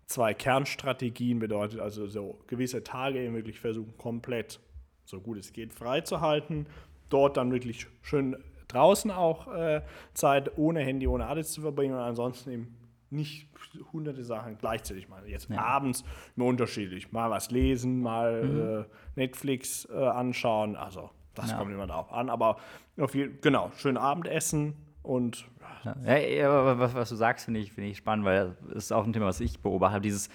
[0.07, 4.61] zwei Kernstrategien, bedeutet also so gewisse Tage eben wirklich versuchen, komplett
[5.05, 6.67] so gut es geht freizuhalten.
[7.11, 8.37] Dort dann wirklich schön
[8.73, 9.83] draußen auch äh,
[10.15, 12.77] Zeit ohne Handy, ohne alles zu verbringen und ansonsten eben
[13.11, 13.49] nicht
[13.93, 15.27] hunderte Sachen gleichzeitig machen.
[15.27, 15.59] Jetzt ja.
[15.59, 16.05] abends
[16.37, 17.13] immer unterschiedlich.
[17.13, 18.81] Mal was lesen, mal mhm.
[18.81, 18.85] äh,
[19.17, 20.77] Netflix äh, anschauen.
[20.77, 21.59] Also das ja.
[21.59, 22.31] kommt immer darauf an.
[22.31, 22.57] Aber
[22.99, 25.47] auf jeden, genau, schön Abendessen und
[26.05, 28.93] ja, ja, aber was, was, du sagst, finde ich, find ich spannend, weil das ist
[28.93, 30.03] auch ein Thema, was ich beobachte.
[30.03, 30.29] Dieses,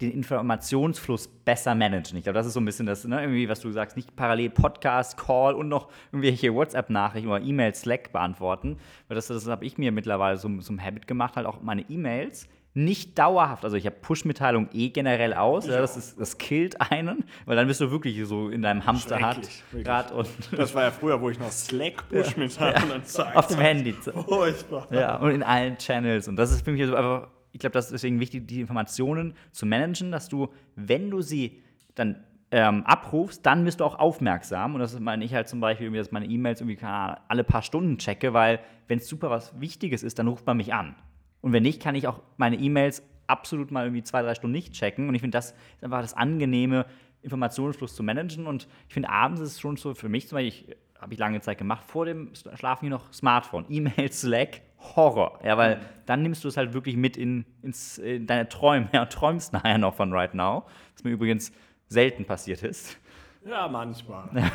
[0.00, 2.18] den Informationsfluss besser managen.
[2.18, 4.50] Ich glaube, das ist so ein bisschen das, ne, irgendwie, was du sagst, nicht parallel
[4.50, 8.78] Podcast, Call und noch irgendwelche WhatsApp-Nachrichten oder E-Mail, Slack beantworten.
[9.08, 12.48] Weil das, das habe ich mir mittlerweile so zum Habit gemacht, halt auch meine E-Mails
[12.74, 17.24] nicht dauerhaft, also ich habe Push-Mitteilungen eh generell aus, ja, das, ist, das killt einen,
[17.44, 19.48] weil dann bist du wirklich so in deinem Hamsterrad.
[20.52, 23.92] Das war ja früher, wo ich noch Slack Push-Mitteilungen ja, Auf dem Handy.
[23.92, 24.86] Furchtbar.
[24.90, 26.28] Ja, und in allen Channels.
[26.28, 29.34] Und das ist für mich so einfach ich glaube, das ist deswegen wichtig, die Informationen
[29.52, 31.62] zu managen, dass du, wenn du sie
[31.94, 34.74] dann ähm, abrufst, dann bist du auch aufmerksam.
[34.74, 38.32] Und das meine ich halt zum Beispiel, dass meine E-Mails irgendwie alle paar Stunden checke,
[38.32, 40.94] weil wenn es super was Wichtiges ist, dann ruft man mich an.
[41.40, 44.72] Und wenn nicht, kann ich auch meine E-Mails absolut mal irgendwie zwei, drei Stunden nicht
[44.72, 45.08] checken.
[45.08, 46.86] Und ich finde, das ist einfach das angenehme,
[47.22, 48.46] Informationsfluss zu managen.
[48.46, 51.40] Und ich finde, abends ist es schon so für mich zum Beispiel, habe ich lange
[51.40, 55.40] Zeit gemacht, vor dem Schlafen hier noch Smartphone, E-Mail, Slack, Horror.
[55.44, 58.88] Ja, weil dann nimmst du es halt wirklich mit in, ins, in deine Träume.
[58.92, 60.64] Ja, träumst nachher noch von Right Now.
[60.94, 61.52] Was mir übrigens
[61.88, 62.98] selten passiert ist.
[63.44, 64.28] Ja, manchmal.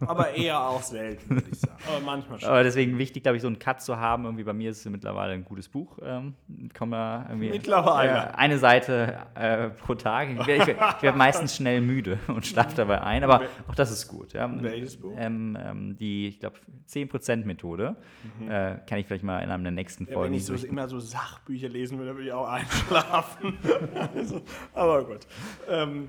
[0.00, 1.76] Aber eher auch selten, würde ich sagen.
[1.88, 2.48] Aber manchmal schon.
[2.48, 4.24] Aber deswegen wichtig, glaube ich, so einen Cut zu haben.
[4.24, 5.98] Irgendwie bei mir ist es mittlerweile ein gutes Buch.
[6.02, 6.34] Ähm,
[6.72, 8.30] kann man irgendwie, mittlerweile.
[8.32, 10.28] Äh, eine Seite äh, pro Tag.
[10.30, 13.24] Ich werde werd meistens schnell müde und schlafe dabei ein.
[13.24, 14.32] Aber auch das ist gut.
[14.32, 14.50] Ja.
[14.62, 15.14] Welches Buch?
[15.16, 16.56] Ähm, ähm, die, ich glaube,
[16.88, 17.96] 10%-Methode.
[18.40, 18.50] Mhm.
[18.50, 20.20] Äh, kann ich vielleicht mal in einer der nächsten Folgen.
[20.20, 23.58] Ja, wenn ich so immer so Sachbücher lesen würde, würde ich auch einschlafen.
[24.14, 24.42] also,
[24.74, 25.26] aber gut.
[25.68, 26.08] Ähm,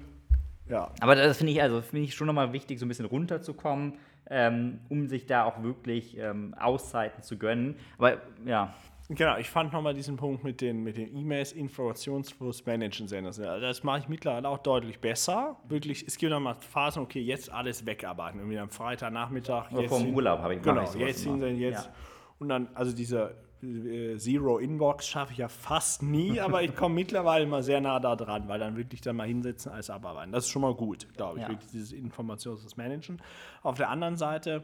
[0.69, 0.91] ja.
[0.99, 3.93] Aber das finde ich, also finde ich schon nochmal wichtig, so ein bisschen runterzukommen,
[4.29, 7.75] ähm, um sich da auch wirklich ähm, Auszeiten zu gönnen.
[7.97, 8.73] Aber ja.
[9.09, 13.21] Genau, ich fand nochmal diesen Punkt mit den mit den E-Mails, Informationsfluss managen sehr.
[13.61, 15.55] Das mache ich mittlerweile auch deutlich besser.
[15.69, 18.41] Wirklich, es gibt nochmal Phasen, okay, jetzt alles wegarbeiten.
[18.41, 19.71] Irgendwie am Freitagnachmittag.
[19.71, 21.85] Oder vor dem Urlaub habe ich Genau, jetzt sind jetzt.
[21.85, 21.93] Ja.
[22.39, 27.45] Und dann, also dieser Zero Inbox schaffe ich ja fast nie, aber ich komme mittlerweile
[27.45, 30.31] mal sehr nah da dran, weil dann wirklich dann mal hinsetzen als abarbeiten.
[30.31, 31.49] Das ist schon mal gut, glaube ich, ja.
[31.49, 33.21] wirklich dieses Informationsmanagen.
[33.63, 34.63] Auf der anderen Seite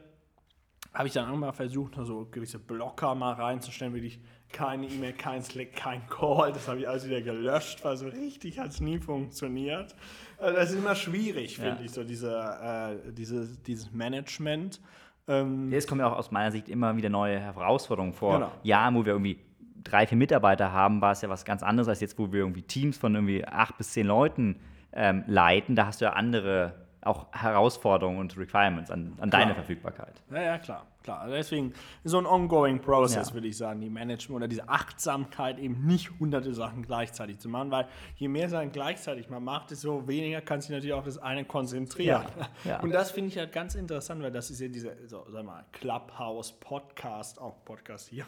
[0.93, 4.19] habe ich dann auch mal versucht, so gewisse Blocker mal reinzustellen, wirklich
[4.51, 6.53] keine E-Mail, kein Slack, kein Call.
[6.53, 9.95] Das habe ich alles wieder gelöscht, weil so richtig hat es nie funktioniert.
[10.37, 11.85] Also das ist immer schwierig, finde ja.
[11.85, 14.79] ich, so diese, äh, diese, dieses Management.
[15.27, 18.33] Ähm, es kommen ja auch aus meiner Sicht immer wieder neue Herausforderungen vor.
[18.35, 18.51] Genau.
[18.63, 19.39] Jahren, wo wir irgendwie
[19.83, 22.61] drei, vier Mitarbeiter haben, war es ja was ganz anderes als jetzt, wo wir irgendwie
[22.61, 24.59] Teams von irgendwie acht bis zehn Leuten
[24.91, 25.75] ähm, leiten.
[25.75, 30.21] Da hast du ja andere auch Herausforderungen und Requirements an, an deine Verfügbarkeit.
[30.31, 30.87] Ja, ja, klar.
[31.03, 31.21] klar.
[31.21, 33.33] Also deswegen so ein ongoing process, ja.
[33.33, 37.71] würde ich sagen, die Management oder diese Achtsamkeit, eben nicht hunderte Sachen gleichzeitig zu machen,
[37.71, 41.45] weil je mehr Sachen gleichzeitig man macht, desto weniger kann sich natürlich auf das eine
[41.45, 42.23] konzentrieren.
[42.37, 42.49] Ja.
[42.63, 42.79] Ja.
[42.79, 45.65] Und das finde ich halt ganz interessant, weil das ist ja diese, so, sag mal,
[45.73, 48.25] Clubhouse, Podcast, auch Podcast hier,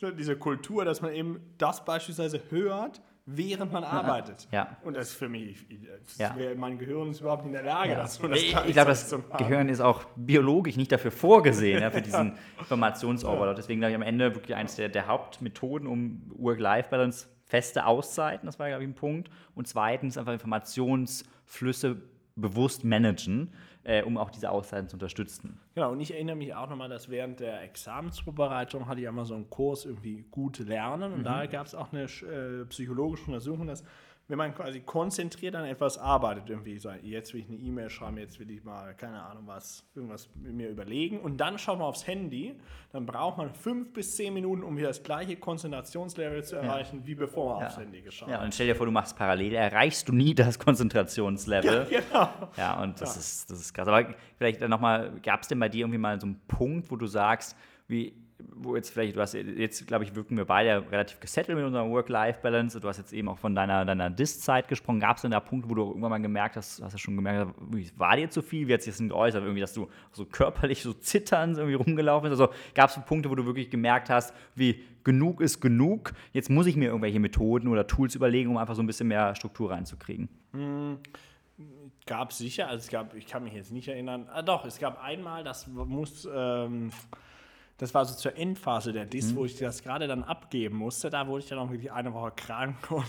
[0.18, 4.48] diese Kultur, dass man eben das beispielsweise hört, während man arbeitet.
[4.50, 4.76] Ja.
[4.82, 5.66] Und das ist für mich,
[6.06, 6.36] das ja.
[6.36, 7.96] wäre, mein Gehirn ist überhaupt nicht in der Lage, ja.
[7.96, 8.26] dazu.
[8.26, 12.36] Das ich, ich glaube, das Gehirn ist auch biologisch nicht dafür vorgesehen, ja, für diesen
[12.58, 13.56] Informationsoverload.
[13.56, 18.58] Deswegen glaube ich am Ende wirklich eines der, der Hauptmethoden, um Work-Life-Balance feste Auszeiten, das
[18.58, 19.30] war, glaube ich, ein Punkt.
[19.54, 22.00] Und zweitens einfach Informationsflüsse
[22.34, 23.52] bewusst managen
[23.84, 25.58] äh, um auch diese Auszeiten zu unterstützen.
[25.74, 29.34] Genau, und ich erinnere mich auch nochmal, dass während der Examensvorbereitung hatte ich einmal so
[29.34, 31.24] einen Kurs irgendwie gut lernen und mhm.
[31.24, 33.84] da gab es auch eine äh, psychologische Untersuchung, dass
[34.32, 38.16] wenn man quasi konzentriert an etwas arbeitet, irgendwie so, jetzt will ich eine E-Mail schreiben,
[38.16, 41.86] jetzt will ich mal, keine Ahnung was, irgendwas mit mir überlegen und dann schaut man
[41.86, 42.58] aufs Handy,
[42.92, 47.06] dann braucht man fünf bis zehn Minuten, um wieder das gleiche Konzentrationslevel zu erreichen, ja.
[47.08, 47.66] wie bevor man ja.
[47.66, 48.38] aufs Handy geschaut hat.
[48.38, 51.88] Ja, und stell dir vor, du machst parallel, erreichst du nie das Konzentrationslevel.
[51.90, 52.48] Ja, genau.
[52.56, 53.20] Ja, und das, ja.
[53.20, 53.86] Ist, das ist krass.
[53.86, 57.06] Aber vielleicht nochmal, gab es denn bei dir irgendwie mal so einen Punkt, wo du
[57.06, 57.54] sagst,
[57.86, 58.14] wie
[58.54, 61.88] wo jetzt vielleicht, du hast jetzt, glaube ich, wirken wir beide relativ gesettelt mit unserer
[61.88, 62.80] Work-Life-Balance.
[62.80, 65.00] Du hast jetzt eben auch von deiner, deiner Dis-Zeit gesprochen.
[65.00, 67.54] Gab es denn da Punkte, wo du irgendwann mal gemerkt hast, hast du schon gemerkt,
[67.96, 68.68] war dir zu viel?
[68.68, 69.42] Wie hat sich das denn geäußert?
[69.42, 72.40] Irgendwie, dass du so körperlich so zitternd irgendwie rumgelaufen bist?
[72.40, 76.12] Also gab es Punkte, wo du wirklich gemerkt hast, wie genug ist genug?
[76.32, 79.34] Jetzt muss ich mir irgendwelche Methoden oder Tools überlegen, um einfach so ein bisschen mehr
[79.34, 80.28] Struktur reinzukriegen.
[80.52, 80.98] Hm
[82.06, 84.78] gab es sicher, also es gab, ich kann mich jetzt nicht erinnern, ah, doch, es
[84.78, 86.90] gab einmal, das muss, ähm,
[87.82, 89.38] das war so zur Endphase der Dis, mhm.
[89.38, 91.10] wo ich das gerade dann abgeben musste.
[91.10, 93.04] Da wurde ich dann auch wirklich eine Woche krank und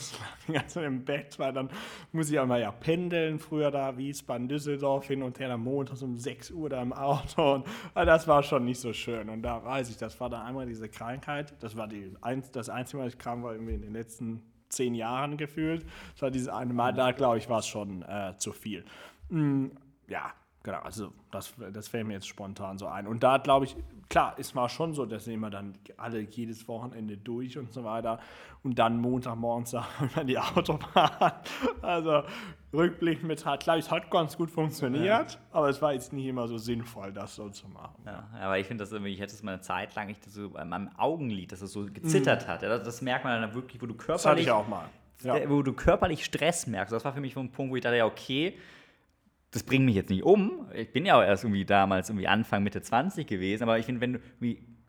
[0.52, 1.70] also im Bett, weil dann
[2.12, 3.38] muss ich auch mal ja pendeln.
[3.38, 7.54] Früher da Wiesbaden, Düsseldorf hin und her am Montag um 6 Uhr da im Auto.
[7.54, 9.30] Und also das war schon nicht so schön.
[9.30, 11.54] Und da weiß ich, das war dann einmal diese Krankheit.
[11.60, 12.12] Das war die,
[12.52, 15.86] das Einzige, was ich krank war, irgendwie in den letzten zehn Jahren gefühlt.
[16.14, 18.86] Das war dieses eine Mal, da glaube ich, war es schon äh, zu viel.
[19.30, 19.68] Mm,
[20.08, 23.06] ja, Genau, also das, das fällt mir jetzt spontan so ein.
[23.06, 23.76] Und da glaube ich,
[24.08, 28.19] klar, ist mal schon so, dass immer dann alle jedes Wochenende durch und so weiter
[28.63, 29.71] und dann Montagmorgens
[30.15, 31.34] dann die Autobahn.
[31.82, 32.23] Also
[32.73, 35.39] rückblickend mit hat, glaube ich, es hat ganz gut funktioniert, ja.
[35.52, 38.02] aber es war jetzt nicht immer so sinnvoll, das so zu machen.
[38.06, 40.34] Ja, aber ich finde das irgendwie, ich hätte es mal eine Zeit lang, ich das
[40.34, 42.52] so an meinem Augenlid, dass es so gezittert mhm.
[42.52, 42.62] hat.
[42.62, 44.23] Ja, das, das, merkt man dann wirklich, wo du körperlich.
[44.23, 44.86] Das hatte ich auch mal.
[45.23, 45.49] Ja.
[45.49, 46.93] Wo du körperlich Stress merkst.
[46.93, 48.58] Das war für mich so ein Punkt, wo ich dachte, ja, okay,
[49.54, 50.68] das bringt mich jetzt nicht um.
[50.74, 54.02] Ich bin ja auch erst irgendwie damals irgendwie Anfang, Mitte 20 gewesen, aber ich finde,
[54.02, 54.20] wenn du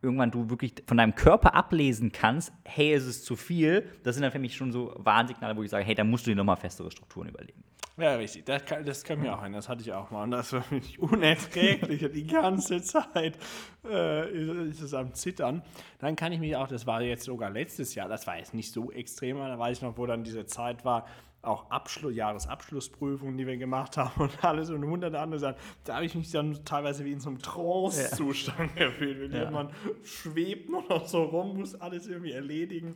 [0.03, 4.23] irgendwann du wirklich von deinem Körper ablesen kannst, hey, es ist zu viel, das sind
[4.23, 6.57] dann für mich schon so Warnsignale, wo ich sage, hey, da musst du dir nochmal
[6.57, 7.63] festere Strukturen überlegen.
[7.97, 8.45] Ja, richtig.
[8.45, 9.53] Das kann, das kann mir auch ein.
[9.53, 10.25] Das hatte ich auch mal.
[10.25, 12.05] Und das war für mich unerträglich.
[12.13, 13.39] Die ganze Zeit
[13.85, 15.63] äh, ist es am Zittern.
[16.01, 18.73] Dann kann ich mich auch, das war jetzt sogar letztes Jahr, das war jetzt nicht
[18.73, 21.07] so extrem, da weiß ich noch, wo dann diese Zeit war,
[21.47, 25.57] auch Abschluss, Jahresabschlussprüfungen, die wir gemacht haben und alles und hunderte andere Sachen.
[25.85, 28.87] Da habe ich mich dann teilweise wie in so einem Trance-Zustand ja.
[28.87, 29.33] gefühlt.
[29.33, 29.51] Ja.
[29.51, 29.71] man
[30.03, 32.95] schwebt nur noch so rum, muss alles irgendwie erledigen.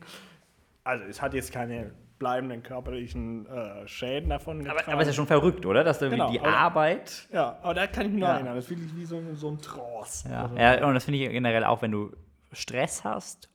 [0.83, 4.79] Also es hat jetzt keine bleibenden körperlichen äh, Schäden davon getragen.
[4.81, 5.83] Aber, aber ist ja schon verrückt, oder?
[5.83, 7.27] Dass du genau, die aber, Arbeit...
[7.31, 8.35] Ja, aber da kann ich mich noch ja.
[8.35, 8.55] erinnern.
[8.55, 10.29] Das ist wirklich wie so, so ein Trance.
[10.29, 12.11] Ja, also, ja und das finde ich generell auch, wenn du
[12.51, 13.48] Stress hast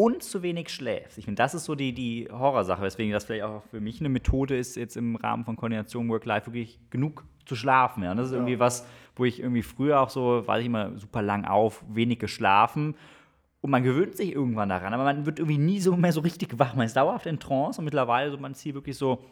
[0.00, 1.18] und zu wenig schläfst.
[1.18, 4.08] Ich finde, das ist so die, die Horrorsache, weswegen das vielleicht auch für mich eine
[4.08, 8.02] Methode ist, jetzt im Rahmen von Koordination Work-Life wirklich genug zu schlafen.
[8.02, 8.12] Ja.
[8.12, 8.38] Und das ist ja.
[8.38, 12.18] irgendwie was, wo ich irgendwie früher auch so, weiß ich immer, super lang auf, wenig
[12.18, 12.94] geschlafen.
[13.60, 16.58] Und man gewöhnt sich irgendwann daran, aber man wird irgendwie nie so mehr so richtig
[16.58, 16.74] wach.
[16.74, 19.22] Man ist dauerhaft in Trance und mittlerweile so man zieht wirklich so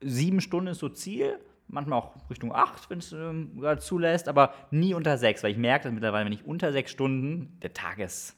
[0.00, 4.54] sieben Stunden ist so Ziel, manchmal auch Richtung acht, wenn es ähm, gerade zulässt, aber
[4.70, 7.98] nie unter sechs, weil ich merke dass mittlerweile, wenn ich unter sechs Stunden, der Tag
[7.98, 8.36] ist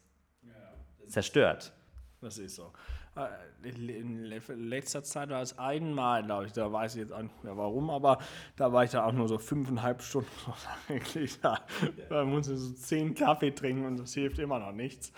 [1.09, 1.73] zerstört.
[2.21, 2.73] Das ist so.
[3.17, 7.45] Äh, in letzter Zeit war es einmal, glaube ich, da weiß ich jetzt auch nicht
[7.45, 8.19] mehr warum, aber
[8.57, 10.29] da war ich da auch nur so fünfeinhalb Stunden
[10.89, 11.61] eigentlich da.
[12.09, 15.13] Da muss ich so zehn Kaffee trinken und das hilft immer noch nichts.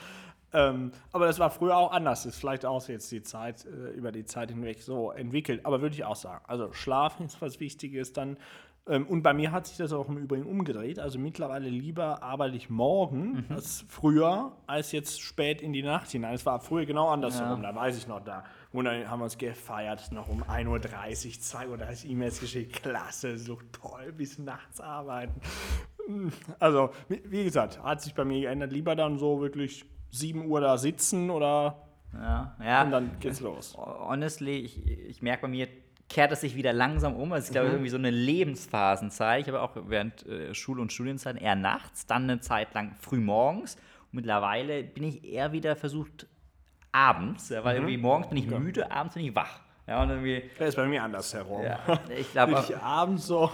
[0.53, 2.25] Ähm, aber das war früher auch anders.
[2.25, 5.65] Das ist vielleicht auch jetzt die Zeit, äh, über die Zeit hinweg so entwickelt.
[5.65, 6.45] Aber würde ich auch sagen.
[6.49, 8.37] Also Schlafen ist was Wichtiges, dann
[8.87, 10.99] und bei mir hat sich das auch im Übrigen umgedreht.
[10.99, 13.55] Also mittlerweile lieber arbeite ich morgen mhm.
[13.55, 16.35] als früher, als jetzt spät in die Nacht hinein.
[16.35, 17.73] Es war früher genau andersherum, ja.
[17.73, 20.79] da weiß ich noch, da und dann haben wir uns gefeiert, noch um 1.30 Uhr,
[21.77, 22.83] 2.30 Uhr E-Mails geschickt.
[22.83, 25.41] Klasse, so toll, bis nachts arbeiten.
[26.59, 28.73] Also, wie gesagt, hat sich bei mir geändert.
[28.73, 31.87] Lieber dann so wirklich 7 Uhr da sitzen oder.
[32.13, 32.83] Ja, ja.
[32.83, 33.77] Und dann geht's los.
[33.77, 35.69] Honestly, ich, ich merke bei mir,
[36.11, 37.33] kehrt es sich wieder langsam um.
[37.33, 37.75] Also ich glaube, mhm.
[37.75, 39.43] irgendwie so eine Lebensphasenzeit.
[39.43, 43.21] Ich habe auch während äh, Schul- und Studienzeit eher nachts, dann eine Zeit lang früh
[43.21, 43.77] morgens.
[43.77, 46.27] Und mittlerweile bin ich eher wieder versucht
[46.93, 47.85] abends, ja, weil mhm.
[47.85, 48.59] irgendwie morgens bin ich okay.
[48.59, 49.61] müde, abends bin ich wach.
[49.87, 51.63] Ja, und irgendwie, das ist bei mir andersherum.
[51.65, 51.81] Ja,
[52.17, 52.65] ich glaube.
[52.69, 53.51] ich abends so.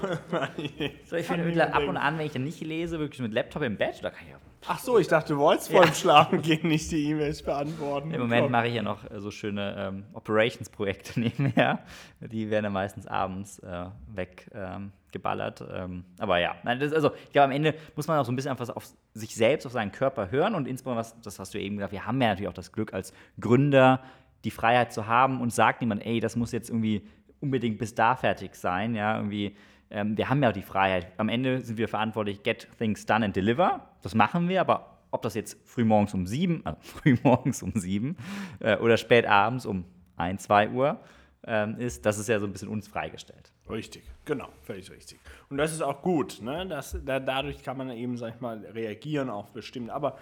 [1.05, 3.77] so ich finde ab und an, wenn ich dann nicht lese, wirklich mit Laptop im
[3.77, 4.35] Bett, da kann ich
[4.67, 8.11] Ach so, ich dachte, du wolltest vor dem Schlafen gehen, nicht die E-Mails beantworten.
[8.11, 11.81] Im Moment mache ich ja noch äh, so schöne ähm, Operations-Projekte nebenher.
[12.21, 15.61] Die werden dann meistens abends äh, weggeballert.
[15.61, 18.37] Ähm, ähm, aber ja, das, also ich glaube, am Ende muss man auch so ein
[18.37, 21.61] bisschen einfach auf sich selbst, auf seinen Körper hören und insbesondere, was, das hast du
[21.61, 24.03] eben gesagt, wir haben ja natürlich auch das Glück als Gründer,
[24.45, 27.07] die Freiheit zu haben und sagt niemand, ey, das muss jetzt irgendwie
[27.41, 29.57] unbedingt bis da fertig sein, ja, irgendwie
[29.91, 31.13] ähm, wir haben ja auch die Freiheit.
[31.17, 33.89] Am Ende sind wir verantwortlich, get things done and deliver.
[34.03, 38.17] Das machen wir, aber ob das jetzt frühmorgens um sieben, äh, frühmorgens um sieben
[38.61, 39.85] äh, oder spät abends um
[40.17, 41.01] ein, zwei Uhr,
[41.47, 43.53] ähm, ist, das ist ja so ein bisschen uns freigestellt.
[43.71, 45.21] Richtig, genau, völlig richtig.
[45.49, 46.67] Und das ist auch gut, ne?
[46.67, 50.19] das, da, dadurch kann man eben, sag ich mal, reagieren auf bestimmte, aber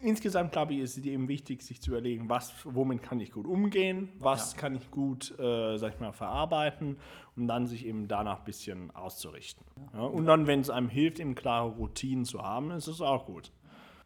[0.00, 3.46] insgesamt, glaube ich, ist es eben wichtig, sich zu überlegen, was, womit kann ich gut
[3.46, 4.60] umgehen, was ja.
[4.60, 6.96] kann ich gut, äh, sag ich mal, verarbeiten
[7.36, 9.64] und dann sich eben danach ein bisschen auszurichten.
[9.94, 13.26] Ja, und dann, wenn es einem hilft, eben klare Routinen zu haben, ist es auch
[13.26, 13.52] gut.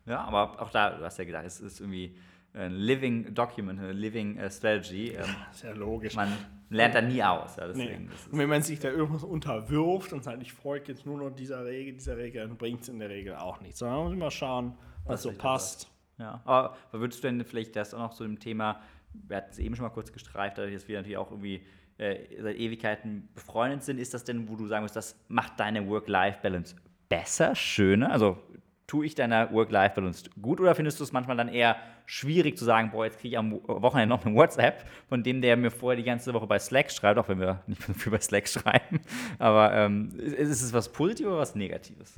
[0.07, 2.16] Ja, aber auch da, du hast ja gesagt, es ist irgendwie
[2.55, 5.11] ein Living Document, eine Living uh, Strategy.
[5.11, 5.24] Ähm,
[5.62, 6.14] ja logisch.
[6.14, 6.33] Man
[6.70, 7.57] lernt da nie aus.
[7.57, 7.96] Ja, nee.
[8.31, 11.64] Und wenn man sich da irgendwas unterwirft und sagt, ich folge jetzt nur noch dieser
[11.64, 13.78] Regel, dieser Regel, dann bringt es in der Regel auch nichts.
[13.78, 15.88] Sondern man muss immer schauen, was so passt.
[16.18, 18.80] Ja, aber würdest du denn vielleicht das auch noch zu dem Thema,
[19.12, 21.62] wir hatten es eben schon mal kurz gestreift, dass wir natürlich auch irgendwie
[21.98, 25.88] äh, seit Ewigkeiten befreundet sind, ist das denn, wo du sagen musst, das macht deine
[25.88, 26.76] Work-Life-Balance
[27.08, 28.10] besser, schöner?
[28.12, 28.38] Also
[28.86, 32.90] tue ich deiner Work-Life-Balance gut oder findest du es manchmal dann eher schwierig zu sagen,
[32.90, 36.02] boah, jetzt kriege ich am Wochenende noch eine WhatsApp von dem, der mir vorher die
[36.02, 39.00] ganze Woche bei Slack schreibt, auch wenn wir nicht so viel bei Slack schreiben.
[39.38, 42.14] Aber ähm, ist es was Positives oder was Negatives?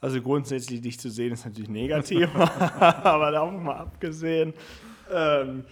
[0.00, 4.54] Also grundsätzlich dich zu sehen ist natürlich negativ, aber davon mal abgesehen,
[5.12, 5.64] ähm,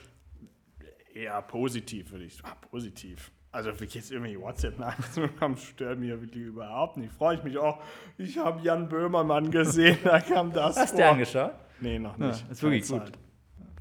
[1.14, 2.48] eher positiv würde ich sagen.
[2.50, 3.30] Ah, positiv.
[3.52, 7.12] Also wenn ich jetzt irgendwie WhatsApp-Nachrichten bekomme, stört mich ja wirklich überhaupt nicht.
[7.12, 7.80] Freue ich mich auch.
[8.18, 10.98] Ich habe Jan Böhmermann gesehen, da kam das Hast vor.
[10.98, 11.52] du angeschaut?
[11.80, 12.44] Nee, noch nicht.
[12.44, 13.12] Ja, ist wirklich gut.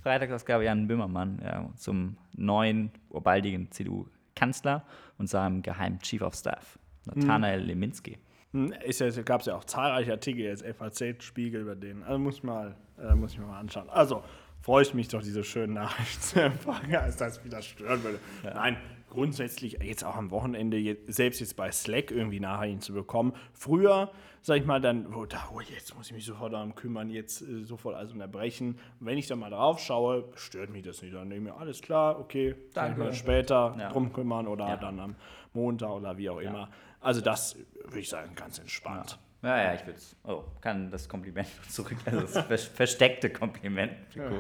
[0.02, 4.86] Freitagsausgabe Jan Böhmermann ja, zum neuen, baldigen CDU-Kanzler
[5.18, 7.68] und seinem geheimen Chief of Staff, Nathanael hm.
[7.68, 8.18] Leminski.
[8.56, 12.04] Hm, ja, gab es ja auch zahlreiche Artikel, jetzt FAZ-Spiegel über den.
[12.04, 13.90] Also muss, mal, äh, muss ich mir mal anschauen.
[13.90, 14.24] Also
[14.62, 18.20] freue ich mich doch, diese schönen Nachrichten zu empfangen, als das wieder stören würde.
[18.46, 18.54] Ja.
[18.54, 18.78] Nein,
[19.10, 23.34] grundsätzlich jetzt auch am Wochenende, selbst jetzt bei Slack irgendwie Nachrichten zu bekommen.
[23.52, 24.10] Früher,
[24.42, 27.42] sag ich mal, dann, oh, da, oh jetzt muss ich mich sofort darum kümmern, jetzt
[27.42, 28.80] äh, sofort alles unterbrechen.
[29.02, 31.14] wenn ich dann mal drauf schaue, stört mich das nicht.
[31.14, 33.90] Dann nehme ich alles klar, okay, ich später ja.
[33.90, 34.78] drum kümmern oder ja.
[34.78, 35.16] dann am
[35.54, 36.70] Montag oder wie auch immer.
[37.06, 39.20] Also das würde ich sagen, ganz entspannt.
[39.44, 44.32] Ja, ja, ich würde oh, kann das Kompliment zurück, also das versteckte Kompliment ja.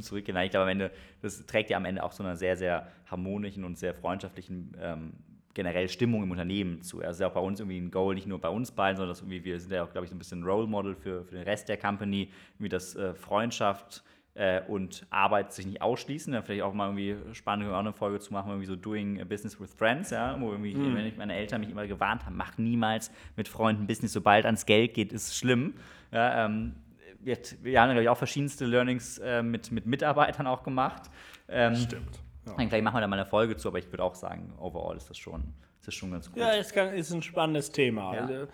[0.00, 0.36] zurückgehen.
[0.36, 3.64] Ich glaube, am Ende, das trägt ja am Ende auch so einer sehr, sehr harmonischen
[3.64, 5.14] und sehr freundschaftlichen ähm,
[5.52, 6.98] generell Stimmung im Unternehmen zu.
[6.98, 9.10] Also ist ja auch bei uns irgendwie ein Goal, nicht nur bei uns beiden, sondern
[9.10, 11.34] dass irgendwie wir sind ja auch, glaube ich, so ein bisschen Role Model für, für
[11.34, 14.04] den Rest der Company, wie das äh, Freundschaft
[14.36, 16.32] äh, und Arbeit sich nicht ausschließen.
[16.32, 19.60] Dann vielleicht auch mal irgendwie spannend, auch eine Folge zu machen, irgendwie so Doing Business
[19.60, 20.94] with Friends, ja, wo irgendwie, mhm.
[20.94, 24.66] wenn ich meine Eltern mich immer gewarnt haben, mach niemals mit Freunden Business, sobald ans
[24.66, 25.74] Geld geht, ist es schlimm.
[26.12, 26.76] Ja, ähm,
[27.20, 31.10] wir, wir, haben, glaube ich, auch verschiedenste Learnings äh, mit, mit Mitarbeitern auch gemacht.
[31.48, 32.20] Ähm, Stimmt.
[32.46, 32.54] Ja.
[32.54, 35.10] Vielleicht machen wir da mal eine Folge zu, aber ich würde auch sagen, overall ist
[35.10, 36.38] das schon, ist das schon ganz gut.
[36.38, 38.14] Ja, es ist ein spannendes Thema.
[38.14, 38.20] Ja.
[38.20, 38.46] Also,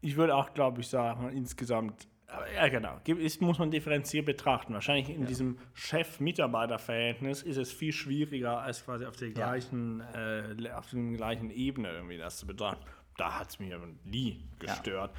[0.00, 2.06] ich würde auch, glaube ich, sagen, insgesamt
[2.54, 3.00] ja, genau.
[3.04, 4.74] Das muss man differenziert betrachten.
[4.74, 5.26] Wahrscheinlich in ja.
[5.26, 10.40] diesem Chef-Mitarbeiter-Verhältnis ist es viel schwieriger, als quasi auf der gleichen, ja.
[10.40, 12.84] äh, auf der gleichen Ebene irgendwie das zu betrachten.
[13.16, 15.12] Da hat es mir nie gestört.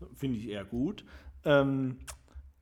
[0.00, 0.06] Ja.
[0.14, 1.04] Finde ich eher gut.
[1.44, 1.98] Ähm,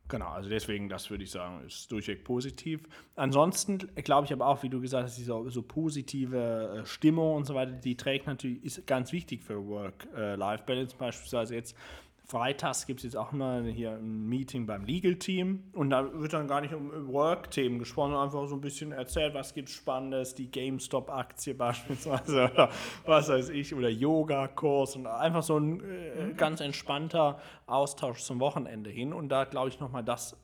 [0.07, 2.87] genau, also deswegen, das würde ich sagen, ist durchweg positiv.
[3.15, 7.45] Ansonsten glaube ich aber auch, wie du gesagt hast, diese so positive äh, Stimmung und
[7.45, 11.75] so weiter, die trägt natürlich, ist ganz wichtig für Work-Life-Balance beispielsweise jetzt
[12.29, 16.33] Freitags gibt es jetzt auch mal hier ein Meeting beim Legal Team und da wird
[16.33, 20.35] dann gar nicht um Work-Themen gesprochen, einfach so ein bisschen erzählt, was gibt es Spannendes,
[20.35, 22.69] die GameStop-Aktie beispielsweise oder
[23.05, 26.37] was weiß ich, oder Yoga-Kurs und einfach so ein äh, mhm.
[26.37, 30.37] ganz entspannter Austausch zum Wochenende hin und da glaube ich nochmal das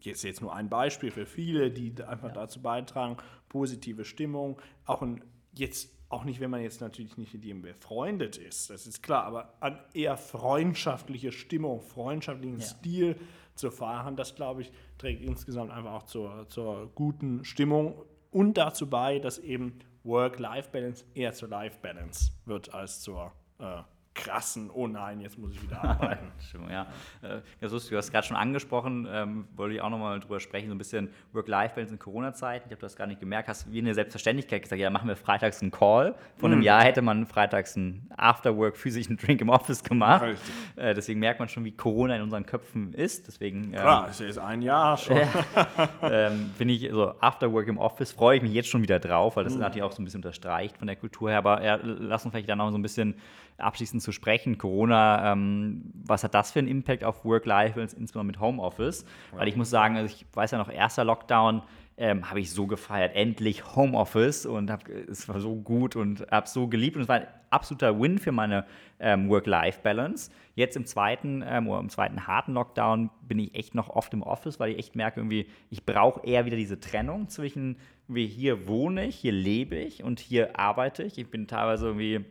[0.00, 2.34] jetzt, jetzt nur ein Beispiel für viele, die einfach ja.
[2.34, 3.18] dazu beitragen,
[3.50, 8.36] positive Stimmung, auch ein jetzt auch nicht, wenn man jetzt natürlich nicht mit ihm befreundet
[8.36, 12.66] ist, das ist klar, aber an eher freundschaftliche Stimmung, freundschaftlichen ja.
[12.66, 13.16] Stil
[13.54, 18.90] zu fahren, das glaube ich, trägt insgesamt einfach auch zur, zur guten Stimmung und dazu
[18.90, 23.82] bei, dass eben Work-Life-Balance eher zur Life-Balance wird als zur äh,
[24.22, 26.26] krassen, oh nein, jetzt muss ich wieder arbeiten.
[26.70, 26.86] ja.
[27.22, 30.78] Äh, du hast gerade schon angesprochen, ähm, wollte ich auch nochmal drüber sprechen, so ein
[30.78, 32.66] bisschen Work-Life-Balance in Corona-Zeiten.
[32.68, 35.62] Ich habe das gar nicht gemerkt, hast wie eine Selbstverständlichkeit gesagt, ja, machen wir freitags
[35.62, 36.14] einen Call.
[36.36, 36.64] Vor einem mhm.
[36.64, 40.36] Jahr hätte man freitags einen Afterwork physischen Drink im Office gemacht.
[40.76, 43.26] Äh, deswegen merkt man schon, wie Corona in unseren Köpfen ist.
[43.26, 45.20] Deswegen, ähm, Klar, es ist ein Jahr schon.
[46.02, 49.44] ähm, Finde ich, so Afterwork im Office freue ich mich jetzt schon wieder drauf, weil
[49.44, 49.60] das mhm.
[49.60, 51.38] natürlich auch so ein bisschen unterstreicht von der Kultur her.
[51.38, 53.14] Aber ja, lass uns vielleicht dann noch so ein bisschen
[53.58, 54.58] abschließend zu sprechen.
[54.58, 59.04] Corona, ähm, was hat das für einen Impact auf Work-Life, insbesondere mit Homeoffice?
[59.32, 61.62] Weil ich muss sagen, also ich weiß ja noch, erster Lockdown,
[62.00, 63.14] ähm, habe ich so gefeiert.
[63.14, 67.08] Endlich Homeoffice und hab, es war so gut und habe es so geliebt und es
[67.08, 68.64] war ein absoluter Win für meine
[68.98, 70.30] ähm, Work-Life-Balance.
[70.54, 74.22] Jetzt im zweiten ähm, oder im zweiten harten Lockdown bin ich echt noch oft im
[74.22, 77.76] Office, weil ich echt merke, irgendwie, ich brauche eher wieder diese Trennung zwischen
[78.08, 81.18] wie hier wohne ich, hier lebe ich und hier arbeite ich.
[81.18, 82.24] Ich bin teilweise irgendwie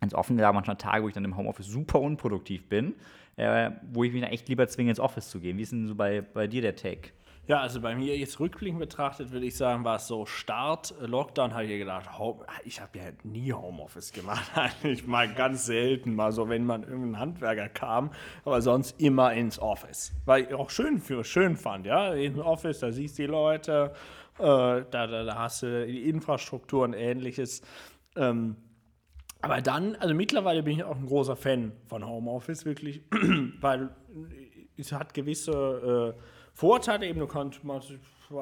[0.00, 2.94] ganz offen gesagt manchmal Tage, wo ich dann im Homeoffice super unproduktiv bin,
[3.36, 5.58] äh, wo ich mich dann echt lieber zwinge, ins Office zu gehen.
[5.58, 7.10] Wie ist denn so bei, bei dir der Take?
[7.46, 11.52] Ja, also bei mir jetzt rückblickend betrachtet, würde ich sagen, war es so Start, Lockdown,
[11.52, 12.08] habe ich gedacht,
[12.64, 14.52] ich habe ja nie Homeoffice gemacht.
[14.54, 18.10] Eigentlich mal ganz selten, mal so, wenn man irgendein Handwerker kam,
[18.44, 20.12] aber sonst immer ins Office.
[20.26, 23.94] Weil ich auch schön, für, schön fand, ja, ins Office, da siehst du die Leute,
[24.38, 27.62] äh, da, da, da, hast du die Infrastruktur und ähnliches.
[28.14, 28.56] Ähm,
[29.42, 33.02] aber dann, also mittlerweile bin ich auch ein großer Fan von Homeoffice, wirklich,
[33.60, 33.90] weil
[34.76, 36.20] es hat gewisse äh,
[36.54, 37.80] Vorteile eben, du kannst mal,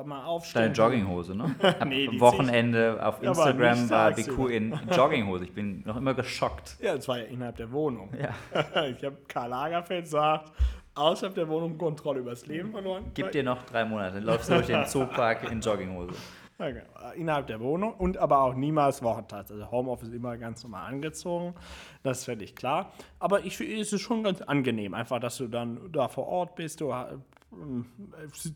[0.04, 0.62] mal aufstehen.
[0.62, 1.54] Deine Jogginghose, ne?
[1.86, 5.44] nee, Am Wochenende auf Instagram war BQ in Jogginghose.
[5.44, 6.76] Ich bin noch immer geschockt.
[6.80, 8.10] Ja, das war ja innerhalb der Wohnung.
[8.20, 8.84] Ja.
[8.86, 10.52] ich habe Karl Lagerfeld gesagt,
[10.94, 13.10] außerhalb der Wohnung Kontrolle übers Leben verloren.
[13.14, 16.14] Gib dir noch drei Monate, dann läufst du durch den Zoopark in Jogginghose.
[16.60, 16.82] Okay.
[17.14, 19.52] Innerhalb der Wohnung und aber auch niemals Wochentags.
[19.52, 21.54] Also Homeoffice immer ganz normal angezogen.
[22.02, 22.92] Das ist völlig klar.
[23.20, 26.56] Aber ich finde es ist schon ganz angenehm, einfach, dass du dann da vor Ort
[26.56, 26.80] bist.
[26.80, 27.16] Du äh,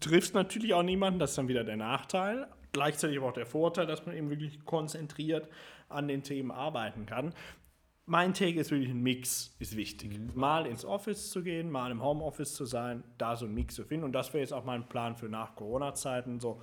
[0.01, 2.49] triffst natürlich auch niemanden, das ist dann wieder der Nachteil.
[2.73, 5.49] Gleichzeitig aber auch der Vorteil, dass man eben wirklich konzentriert
[5.89, 7.33] an den Themen arbeiten kann.
[8.07, 10.19] Mein Take ist wirklich ein Mix, ist wichtig.
[10.19, 10.33] Mhm.
[10.35, 13.85] Mal ins Office zu gehen, mal im Homeoffice zu sein, da so einen Mix zu
[13.85, 14.05] finden.
[14.05, 16.41] Und das wäre jetzt auch mein Plan für nach Corona-Zeiten.
[16.41, 16.61] So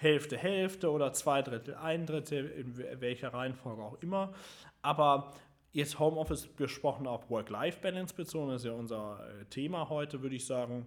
[0.00, 4.32] Hälfte, Hälfte oder zwei Drittel, ein Drittel, in welcher Reihenfolge auch immer.
[4.80, 5.34] Aber
[5.72, 10.46] jetzt Homeoffice besprochen, auch Work-Life-Balance bezogen, das ist ja unser äh, Thema heute, würde ich
[10.46, 10.86] sagen,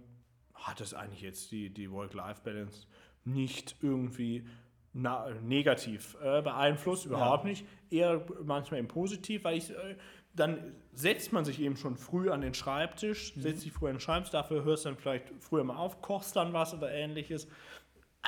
[0.54, 2.88] hat es eigentlich jetzt die, die Work-Life-Balance
[3.24, 4.46] nicht irgendwie
[4.92, 7.50] na, negativ äh, beeinflusst, überhaupt ja.
[7.50, 7.66] nicht.
[7.90, 9.96] Eher manchmal eben positiv, weil ich, äh,
[10.34, 13.42] dann setzt man sich eben schon früh an den Schreibtisch, mhm.
[13.42, 16.34] setzt sich früh an den Schreibtisch, dafür hörst du dann vielleicht früher mal auf, kochst
[16.34, 17.48] dann was oder ähnliches.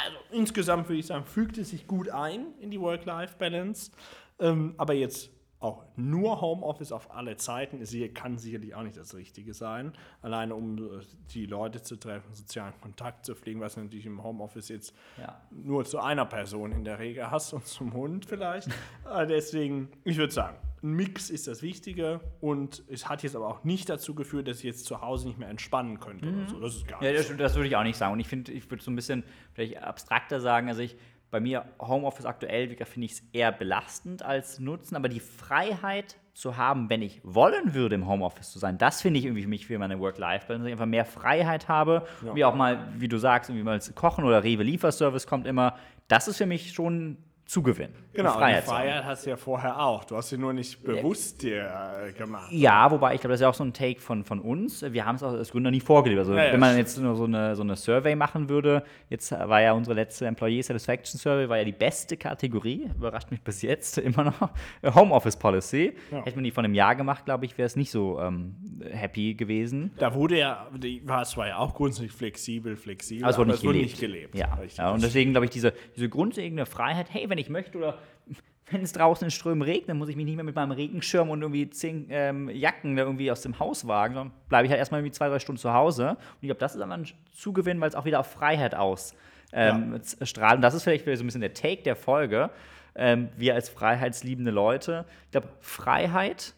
[0.04, 3.90] Also insgesamt würde ich sagen, fügt es sich gut ein in die Work-Life-Balance.
[4.38, 9.14] Ähm, aber jetzt auch nur Homeoffice auf alle Zeiten ist, kann sicherlich auch nicht das
[9.14, 9.92] Richtige sein.
[10.20, 14.68] Alleine um äh, die Leute zu treffen, sozialen Kontakt zu pflegen, was natürlich im Homeoffice
[14.68, 15.40] jetzt ja.
[15.50, 18.68] nur zu einer Person in der Regel hast und zum Hund vielleicht.
[19.06, 23.48] Äh, deswegen, ich würde sagen, ein Mix ist das Wichtige und es hat jetzt aber
[23.48, 26.26] auch nicht dazu geführt, dass ich jetzt zu Hause nicht mehr entspannen könnte.
[26.26, 26.48] Mhm.
[26.48, 26.60] So.
[26.60, 28.12] Das ist gar ja, das, das, würde ich auch nicht sagen.
[28.12, 29.24] Und ich finde, ich würde so ein bisschen
[29.54, 30.96] vielleicht abstrakter sagen, also ich
[31.30, 36.56] bei mir Homeoffice aktuell finde ich es eher belastend als nutzen, aber die Freiheit zu
[36.56, 39.66] haben, wenn ich wollen würde, im Homeoffice zu sein, das finde ich irgendwie für mich
[39.66, 42.34] für meine Work-Life-Balance, dass ich einfach mehr Freiheit habe, ja.
[42.34, 45.76] wie auch mal, wie du sagst, irgendwie mal kochen oder Rewe Lieferservice kommt immer.
[46.08, 47.90] Das ist für mich schon Zugewinn.
[48.12, 50.04] Genau, die Freiheit, die Freiheit hast du ja vorher auch.
[50.04, 51.70] Du hast sie nur nicht bewusst dir
[52.08, 52.50] äh, gemacht.
[52.50, 54.82] Ja, wobei ich glaube, das ist ja auch so ein Take von, von uns.
[54.82, 56.18] Wir haben es auch als Gründer nie vorgelebt.
[56.18, 59.60] Also, ja, wenn man jetzt nur so eine, so eine Survey machen würde, jetzt war
[59.60, 63.98] ja unsere letzte Employee Satisfaction Survey, war ja die beste Kategorie, überrascht mich bis jetzt
[63.98, 64.50] immer noch,
[64.94, 65.92] Homeoffice Policy.
[66.10, 66.24] Ja.
[66.24, 68.56] Hätte man die von einem Jahr gemacht, glaube ich, wäre es nicht so ähm,
[68.90, 69.92] happy gewesen.
[69.98, 73.64] Da wurde ja, die war ja auch grundsätzlich flexibel, flexibel, es wurde, aber nicht, es
[73.64, 74.34] wurde nicht gelebt.
[74.34, 74.58] Ja.
[74.76, 74.90] ja.
[74.90, 77.98] und deswegen glaube ich, diese, diese grundlegende Freiheit, hey, wenn wenn ich möchte oder
[78.70, 81.40] wenn es draußen in Strömen regnet, muss ich mich nicht mehr mit meinem Regenschirm und
[81.42, 85.12] irgendwie zehn ähm, Jacken irgendwie aus dem Haus wagen, sondern bleibe ich halt erstmal irgendwie
[85.12, 86.10] zwei, drei Stunden zu Hause.
[86.10, 89.22] Und ich glaube, das ist aber ein Zugewinn, weil es auch wieder auf Freiheit ausstrahlt.
[89.52, 90.54] Ähm, ja.
[90.54, 92.50] Und das ist vielleicht so ein bisschen der Take der Folge.
[92.96, 96.54] Ähm, wir als freiheitsliebende Leute, ich glaube, Freiheit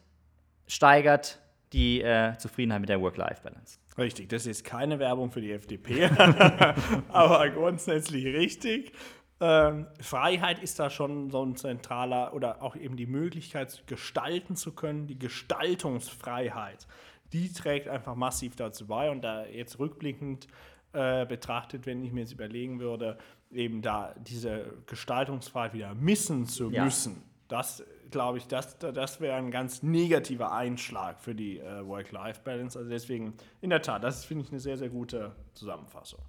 [0.66, 1.40] steigert
[1.74, 3.78] die äh, Zufriedenheit mit der Work-Life-Balance.
[3.98, 6.04] Richtig, das ist keine Werbung für die FDP,
[7.08, 8.92] aber grundsätzlich richtig.
[9.40, 14.72] Ähm, Freiheit ist da schon so ein zentraler oder auch eben die Möglichkeit, gestalten zu
[14.72, 16.88] können, die Gestaltungsfreiheit,
[17.32, 19.10] die trägt einfach massiv dazu bei.
[19.10, 20.48] Und da jetzt rückblickend
[20.92, 23.18] äh, betrachtet, wenn ich mir jetzt überlegen würde,
[23.52, 26.84] eben da diese Gestaltungsfreiheit wieder missen zu ja.
[26.84, 32.78] müssen, das glaube ich, das, das wäre ein ganz negativer Einschlag für die äh, Work-Life-Balance.
[32.78, 36.20] Also deswegen, in der Tat, das finde ich eine sehr, sehr gute Zusammenfassung.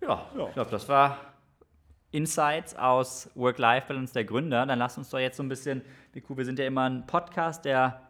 [0.00, 0.48] Ja, ja.
[0.48, 1.18] ich glaube, das war
[2.16, 6.58] Insights aus Work-Life-Balance der Gründer, dann lass uns doch jetzt so ein bisschen, wir sind
[6.58, 8.00] ja immer ein Podcast, der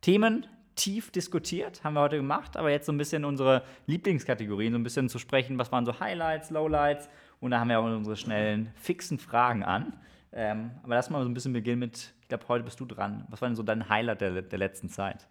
[0.00, 0.46] Themen
[0.76, 4.84] tief diskutiert, haben wir heute gemacht, aber jetzt so ein bisschen unsere Lieblingskategorien, so ein
[4.84, 7.08] bisschen zu sprechen, was waren so Highlights, Lowlights
[7.40, 9.94] und da haben wir auch unsere schnellen, fixen Fragen an.
[10.32, 13.26] Ähm, aber lass mal so ein bisschen beginnen mit, ich glaube, heute bist du dran.
[13.30, 15.26] Was war denn so dein Highlight der, der letzten Zeit?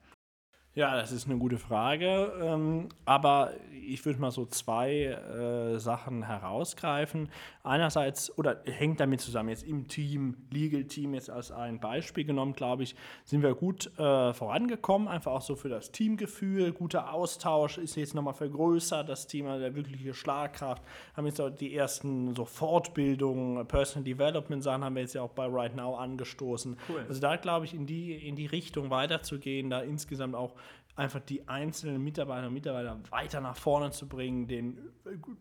[0.80, 2.32] Ja, das ist eine gute Frage.
[2.42, 3.52] Ähm, aber
[3.86, 7.28] ich würde mal so zwei äh, Sachen herausgreifen.
[7.64, 12.54] Einerseits, oder hängt damit zusammen, jetzt im Team, Legal Team jetzt als ein Beispiel genommen,
[12.54, 15.10] glaube ich, sind wir gut äh, vorangekommen.
[15.10, 16.72] Einfach auch so für das Teamgefühl.
[16.72, 19.10] Guter Austausch ist jetzt nochmal vergrößert.
[19.10, 20.82] Das Thema der wirkliche Schlagkraft.
[21.18, 25.32] Haben jetzt auch die ersten so Fortbildungen, Personal Development Sachen haben wir jetzt ja auch
[25.32, 26.78] bei Right Now angestoßen.
[26.88, 27.06] Cool.
[27.10, 30.54] Also da glaube ich, in die, in die Richtung weiterzugehen, da insgesamt auch
[31.00, 34.92] einfach die einzelnen Mitarbeiter und Mitarbeiter weiter nach vorne zu bringen, denen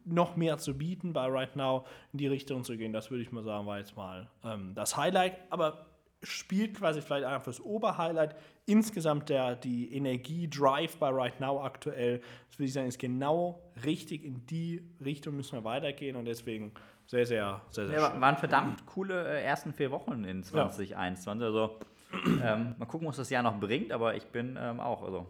[0.05, 3.33] noch mehr zu bieten, bei Right Now in die Richtung zu gehen, das würde ich
[3.33, 5.39] mal sagen, war jetzt mal ähm, das Highlight.
[5.51, 5.87] Aber
[6.23, 8.35] spielt quasi vielleicht einfach das Oberhighlight.
[8.67, 14.25] Insgesamt der, die Energie-Drive bei Right Now aktuell, das würde ich sagen, ist genau richtig.
[14.25, 16.73] In die Richtung müssen wir weitergehen und deswegen
[17.07, 18.21] sehr, sehr, sehr, sehr ja, schön.
[18.21, 21.41] Waren verdammt coole äh, ersten vier Wochen in 2021.
[21.41, 21.47] Ja.
[21.47, 21.79] Also
[22.43, 25.27] ähm, mal gucken, was das Jahr noch bringt, aber ich bin ähm, auch, also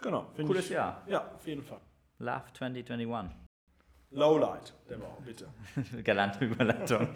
[0.00, 0.26] Genau.
[0.36, 1.02] Cooles ich, Jahr.
[1.06, 1.80] Ja, auf jeden Fall.
[2.18, 3.36] Love 2021.
[4.10, 5.48] Lowlight der Woche, bitte.
[6.04, 7.08] Galante Überleitung.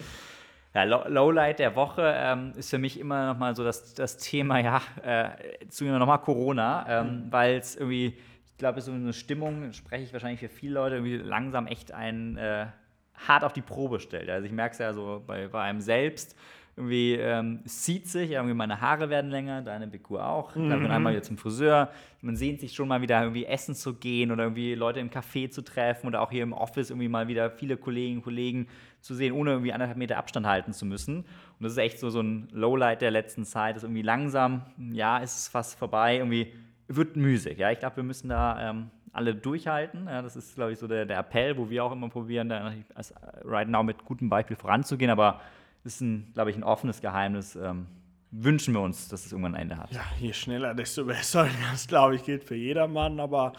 [0.75, 4.59] Ja, Lowlight der Woche ähm, ist für mich immer noch mal so das, das Thema,
[4.59, 7.33] ja, äh, zu nochmal Corona, ähm, mhm.
[7.33, 8.17] weil es irgendwie,
[8.47, 12.39] ich glaube, so eine Stimmung, spreche ich wahrscheinlich für viele Leute, irgendwie langsam echt einen
[12.39, 12.67] äh,
[13.29, 14.31] hart auf die Probe stellt.
[14.31, 16.37] Also ich merke es ja so bei, bei einem selbst,
[16.75, 20.57] irgendwie ähm, es zieht sich, irgendwie meine Haare werden länger, deine BQ auch.
[20.57, 20.71] Mhm.
[20.71, 21.91] Dann einmal wieder zum Friseur.
[22.23, 25.51] Man sehnt sich schon mal wieder irgendwie essen zu gehen oder irgendwie Leute im Café
[25.51, 28.69] zu treffen oder auch hier im Office irgendwie mal wieder viele Kolleginnen und Kollegen
[29.03, 31.19] zu sehen, ohne irgendwie anderthalb Meter Abstand halten zu müssen.
[31.19, 31.27] Und
[31.61, 33.77] das ist echt so, so ein Lowlight der letzten Zeit.
[33.77, 34.63] Das ist irgendwie langsam,
[34.93, 36.55] ja, ist es fast vorbei, irgendwie
[36.89, 37.59] wird müßig.
[37.59, 40.07] Ja, ich glaube, wir müssen da ähm, alle durchhalten.
[40.07, 42.73] Ja, das ist, glaube ich, so der, der Appell, wo wir auch immer probieren, da
[42.95, 43.13] als
[43.45, 45.11] Right Now mit gutem Beispiel voranzugehen.
[45.11, 45.41] Aber
[45.85, 46.03] ist,
[46.35, 47.57] glaube ich, ein offenes Geheimnis.
[47.57, 47.87] Ähm,
[48.31, 49.93] wünschen wir uns, dass es irgendwann ein Ende hat.
[49.93, 51.49] Ja, je schneller, desto besser.
[51.71, 53.53] Das, glaube ich, gilt für jedermann, aber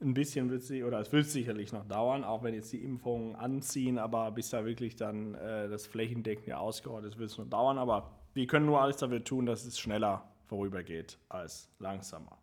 [0.00, 3.36] ein bisschen wird sie, oder es wird sicherlich noch dauern, auch wenn jetzt die Impfungen
[3.36, 7.78] anziehen, aber bis da wirklich dann äh, das flächendeckende ausgerollt ist, wird es noch dauern.
[7.78, 12.38] Aber wir können nur alles dafür tun, dass es schneller vorübergeht als langsamer.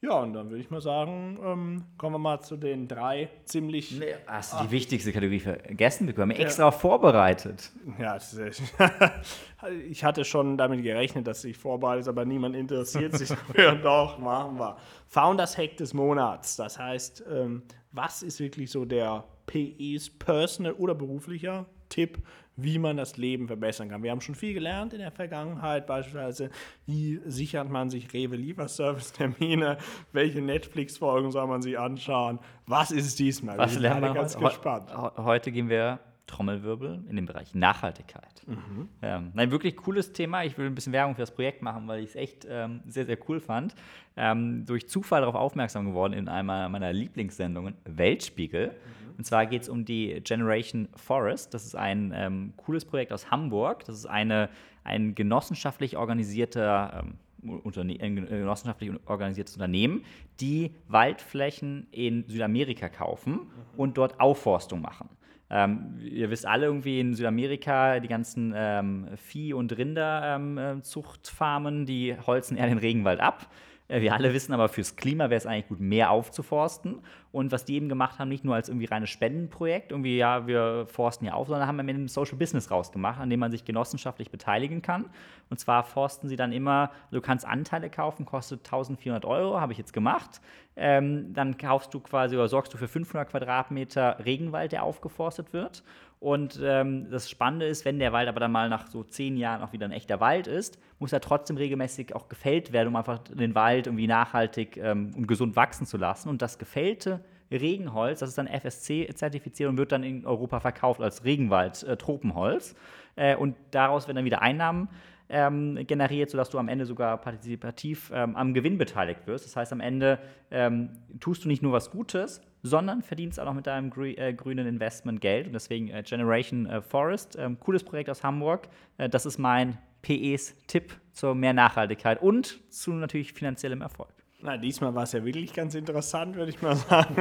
[0.00, 3.98] Ja, und dann würde ich mal sagen, ähm, kommen wir mal zu den drei ziemlich.
[3.98, 6.06] Nee, hast du die wichtigste Kategorie vergessen?
[6.06, 6.70] Wir haben extra ja.
[6.70, 7.72] vorbereitet.
[7.98, 8.18] Ja,
[9.88, 13.76] ich hatte schon damit gerechnet, dass sich vorbereitet, aber niemand interessiert sich dafür.
[13.76, 14.76] Doch, machen wir.
[15.08, 16.56] Founders Hack des Monats.
[16.56, 21.64] Das heißt, ähm, was ist wirklich so der PEs Personal oder beruflicher
[21.94, 22.22] Tipp
[22.56, 24.02] wie man das Leben verbessern kann.
[24.02, 26.50] Wir haben schon viel gelernt in der Vergangenheit, beispielsweise,
[26.86, 29.78] wie sichert man sich Rewe-Lieferservice-Termine,
[30.12, 33.58] welche Netflix-Folgen soll man sich anschauen, was ist es diesmal?
[33.58, 34.44] Was lernen wir ganz heute?
[34.46, 34.94] gespannt.
[35.16, 38.42] Heute gehen wir Trommelwirbel in dem Bereich Nachhaltigkeit.
[38.46, 38.88] Mhm.
[39.02, 40.44] Ähm, nein, wirklich cooles Thema.
[40.44, 43.04] Ich will ein bisschen Werbung für das Projekt machen, weil ich es echt ähm, sehr,
[43.04, 43.74] sehr cool fand.
[44.16, 48.68] Ähm, durch Zufall darauf aufmerksam geworden in einer meiner Lieblingssendungen, Weltspiegel.
[48.68, 51.54] Mhm und zwar geht es um die Generation Forest.
[51.54, 53.84] Das ist ein ähm, cooles Projekt aus Hamburg.
[53.84, 54.48] Das ist eine,
[54.82, 57.14] ein genossenschaftlich organisierter ähm,
[57.62, 60.02] Unterne ein genossenschaftlich organisiertes Unternehmen,
[60.40, 63.50] die Waldflächen in Südamerika kaufen mhm.
[63.76, 65.10] und dort Aufforstung machen.
[65.50, 72.16] Ähm, ihr wisst alle irgendwie in Südamerika, die ganzen ähm, Vieh- und Rinderzuchtfarmen, ähm, die
[72.26, 73.50] holzen eher den Regenwald ab.
[73.88, 77.00] Äh, wir alle wissen aber, fürs Klima wäre es eigentlich gut, mehr aufzuforsten.
[77.32, 80.86] Und was die eben gemacht haben, nicht nur als irgendwie reines Spendenprojekt, irgendwie, ja, wir
[80.86, 83.64] forsten hier auf, sondern haben am Ende ein Social Business rausgemacht, an dem man sich
[83.64, 85.06] genossenschaftlich beteiligen kann.
[85.50, 89.78] Und zwar forsten sie dann immer, du kannst Anteile kaufen, kostet 1400 Euro, habe ich
[89.78, 90.40] jetzt gemacht.
[90.76, 95.82] Ähm, dann kaufst du quasi oder sorgst du für 500 Quadratmeter Regenwald, der aufgeforstet wird.
[96.24, 99.60] Und ähm, das Spannende ist, wenn der Wald aber dann mal nach so zehn Jahren
[99.60, 103.18] auch wieder ein echter Wald ist, muss er trotzdem regelmäßig auch gefällt werden, um einfach
[103.18, 106.30] den Wald irgendwie nachhaltig ähm, und gesund wachsen zu lassen.
[106.30, 111.26] Und das gefällte Regenholz, das ist dann FSC-zertifiziert und wird dann in Europa verkauft als
[111.26, 112.74] Regenwald-Tropenholz.
[113.16, 114.88] Äh, äh, und daraus werden dann wieder Einnahmen
[115.28, 119.44] ähm, generiert, sodass du am Ende sogar partizipativ ähm, am Gewinn beteiligt wirst.
[119.44, 120.18] Das heißt, am Ende
[120.50, 120.88] ähm,
[121.20, 124.66] tust du nicht nur was Gutes, sondern verdienst auch noch mit deinem grü äh, grünen
[124.66, 125.46] Investment Geld.
[125.46, 128.68] Und deswegen äh, Generation äh, Forest, ähm, cooles Projekt aus Hamburg.
[128.96, 134.12] Äh, das ist mein PEs Tipp zur mehr Nachhaltigkeit und zu natürlich finanziellem Erfolg.
[134.40, 137.16] Na, diesmal war es ja wirklich ganz interessant, würde ich mal sagen.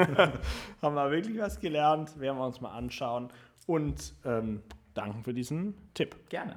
[0.81, 3.29] Haben wir wirklich was gelernt, werden wir uns mal anschauen
[3.67, 4.61] und ähm,
[4.93, 6.15] danken für diesen Tipp.
[6.29, 6.55] Gerne.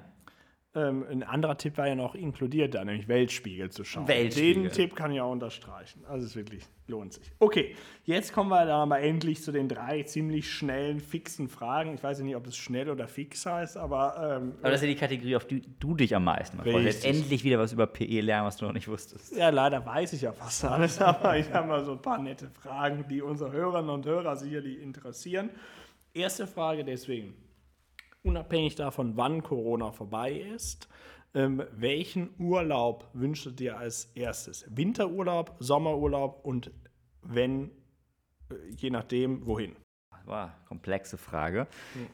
[0.77, 4.07] Ähm, ein anderer Tipp war ja noch inkludiert da, nämlich Weltspiegel zu schauen.
[4.07, 4.65] Weltspiegel.
[4.65, 6.05] Den Tipp kann ich auch unterstreichen.
[6.07, 7.33] Also es wirklich lohnt sich.
[7.39, 7.75] Okay,
[8.05, 11.95] jetzt kommen wir dann aber endlich zu den drei ziemlich schnellen, fixen Fragen.
[11.95, 14.89] Ich weiß ja nicht, ob es schnell oder fix heißt, aber ähm, Aber das ist
[14.89, 17.07] ja die Kategorie, auf die du dich am meisten freust.
[17.07, 19.35] Endlich wieder was über PE lernen, was du noch nicht wusstest.
[19.35, 22.51] Ja, leider weiß ich ja fast alles, aber ich habe mal so ein paar nette
[22.51, 25.49] Fragen, die unsere Hörerinnen und Hörer sicherlich interessieren.
[26.13, 27.35] Erste Frage deswegen,
[28.27, 30.89] unabhängig davon, wann Corona vorbei ist,
[31.35, 34.67] ähm, welchen Urlaub wünschst du dir als erstes?
[34.69, 36.71] Winterurlaub, Sommerurlaub und
[37.23, 37.71] wenn,
[38.51, 39.77] äh, je nachdem, wohin?
[40.27, 41.69] Wow, komplexe Frage.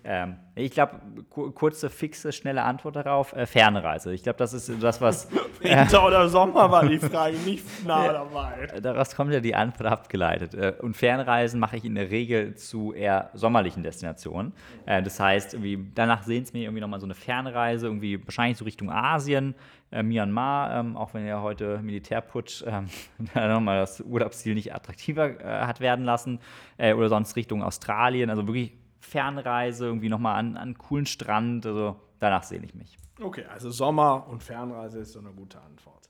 [0.05, 1.01] Ähm, ich glaube,
[1.31, 4.13] ku kurze, fixe, schnelle Antwort darauf: äh, Fernreise.
[4.13, 5.29] Ich glaube, das ist das, was.
[5.63, 8.67] Winter oder Sommer war die Frage nicht nah dabei.
[8.83, 10.53] Daraus kommt ja die Antwort abgeleitet.
[10.55, 14.53] Äh, Und Fernreisen mache ich in der Regel zu eher sommerlichen Destinationen.
[14.85, 15.57] Äh, Das heißt,
[15.95, 19.55] danach sehen es mir irgendwie nochmal so eine Fernreise, irgendwie wahrscheinlich so Richtung Asien,
[19.93, 22.87] äh, Myanmar, ähm, auch wenn ja heute Militärputsch ähm,
[23.35, 26.41] nochmal das Urlaubsziel nicht attraktiver äh, hat werden lassen,
[26.79, 31.67] äh, oder sonst Richtung Australien, also wirklich Fernreise, irgendwie nochmal an, an einen coolen Strand,
[31.67, 32.97] also danach sehne ich mich.
[33.21, 36.09] Okay, also Sommer und Fernreise ist so eine gute Antwort.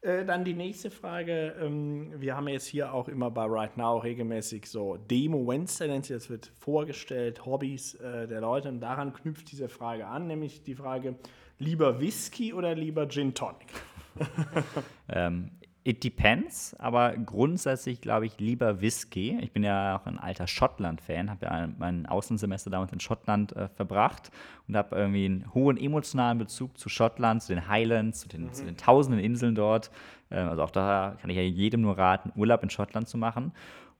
[0.00, 1.56] Äh, dann die nächste Frage.
[1.60, 6.06] Ähm, wir haben jetzt hier auch immer bei Right Now regelmäßig so Demo Wednesday, nennt
[6.06, 8.68] sich das, wird vorgestellt, Hobbys äh, der Leute.
[8.68, 11.16] Und daran knüpft diese Frage an, nämlich die Frage,
[11.58, 13.68] lieber Whisky oder lieber Gin Tonic?
[15.10, 15.52] Ähm,
[15.84, 19.38] it depends, aber grundsätzlich glaube ich lieber Whisky.
[19.40, 23.68] Ich bin ja auch ein alter Schottland-Fan, habe ja mein Außensemester damals in Schottland äh,
[23.68, 24.30] verbracht
[24.66, 28.64] und habe irgendwie einen hohen emotionalen Bezug zu Schottland, zu den Highlands, zu den, zu
[28.64, 29.90] den tausenden Inseln dort.
[30.30, 33.52] Äh, also auch da kann ich ja jedem nur raten, Urlaub in Schottland zu machen.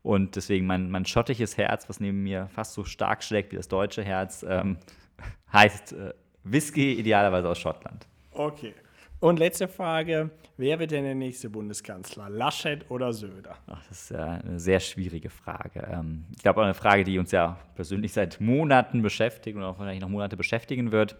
[0.03, 3.69] Und deswegen mein, mein schottisches Herz, was neben mir fast so stark schlägt wie das
[3.69, 4.79] deutsche Herz, ähm,
[5.53, 6.13] heißt äh,
[6.45, 8.07] Whisky idealerweise aus Schottland.
[8.33, 8.75] Okay.
[9.21, 12.31] Und letzte Frage, wer wird denn der nächste Bundeskanzler?
[12.31, 13.57] Laschet oder Söder?
[13.67, 15.89] Ach, das ist eine sehr schwierige Frage.
[15.91, 19.77] Ähm, ich glaube auch eine Frage, die uns ja persönlich seit Monaten beschäftigt und auch
[19.77, 21.17] vielleicht noch Monate beschäftigen wird.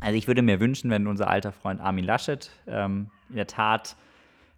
[0.00, 3.96] Also ich würde mir wünschen, wenn unser alter Freund Armin Laschet ähm, in der Tat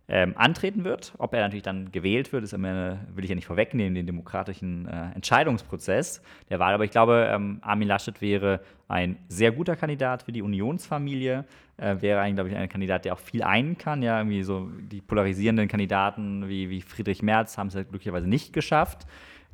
[0.08, 1.14] ähm, antreten wird.
[1.18, 4.86] Ob er natürlich dann gewählt wird, ist immer will ich ja nicht vorwegnehmen, den demokratischen
[4.86, 6.74] äh, Entscheidungsprozess der Wahl.
[6.74, 11.44] Aber ich glaube, ähm, Armin Laschet wäre ein sehr guter Kandidat für die Unionsfamilie.
[11.78, 14.02] Äh, wäre eigentlich, glaube ich, ein Kandidat, der auch viel einen kann.
[14.02, 18.52] Ja, irgendwie so die polarisierenden Kandidaten wie, wie Friedrich Merz haben es ja glücklicherweise nicht
[18.52, 19.06] geschafft.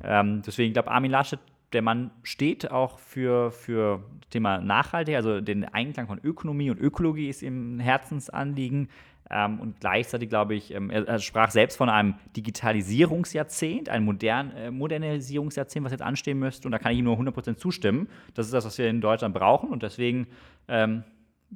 [0.03, 1.39] Ähm, deswegen, ich glaube, Armin Laschet
[1.73, 6.79] der Mann steht auch für, für das Thema Nachhaltigkeit, also den Einklang von Ökonomie und
[6.79, 8.89] Ökologie ist ihm ein Herzensanliegen.
[9.31, 14.71] Ähm, und gleichzeitig, glaube ich, ähm, er, sprach selbst von einem Digitalisierungsjahrzehnt, ein modern, äh,
[14.71, 16.67] Modernisierungsjahrzehnt, was jetzt anstehen müsste.
[16.67, 18.09] Und da kann ich ihm nur 100% zustimmen.
[18.33, 19.69] Das ist das, was wir in Deutschland brauchen.
[19.69, 20.27] Und deswegen
[20.67, 21.03] ähm,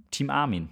[0.09, 0.69] Team Armin.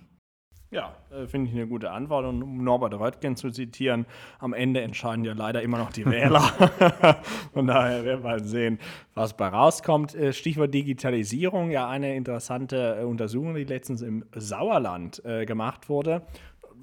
[0.73, 2.25] Ja, äh, finde ich eine gute Antwort.
[2.25, 4.07] Und um Norbert Röttgen zu zitieren,
[4.39, 6.39] am Ende entscheiden ja leider immer noch die Wähler.
[7.53, 8.79] Von daher werden wir mal sehen,
[9.13, 10.15] was bei rauskommt.
[10.15, 16.23] Äh, Stichwort Digitalisierung, ja eine interessante äh, Untersuchung, die letztens im Sauerland äh, gemacht wurde.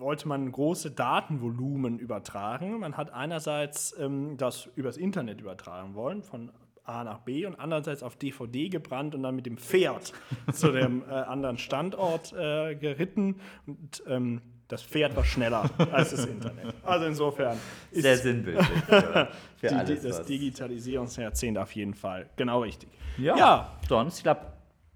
[0.01, 2.81] Wollte man große Datenvolumen übertragen.
[2.81, 6.51] Man hat einerseits ähm, das übers Internet übertragen wollen, von
[6.85, 10.13] A nach B und andererseits auf DVD gebrannt und dann mit dem Pferd
[10.53, 13.37] zu dem äh, anderen Standort äh, geritten.
[13.67, 16.75] Und ähm, das Pferd war schneller als das Internet.
[16.85, 17.57] Also insofern
[17.91, 19.29] ist Sehr sinnbildlich für,
[19.63, 20.03] die, alles.
[20.03, 22.89] das Digitalisierungsjahrzehnt auf jeden Fall genau richtig.
[23.19, 23.73] Ja, Ja.
[23.89, 24.41] sonst, ich glaube,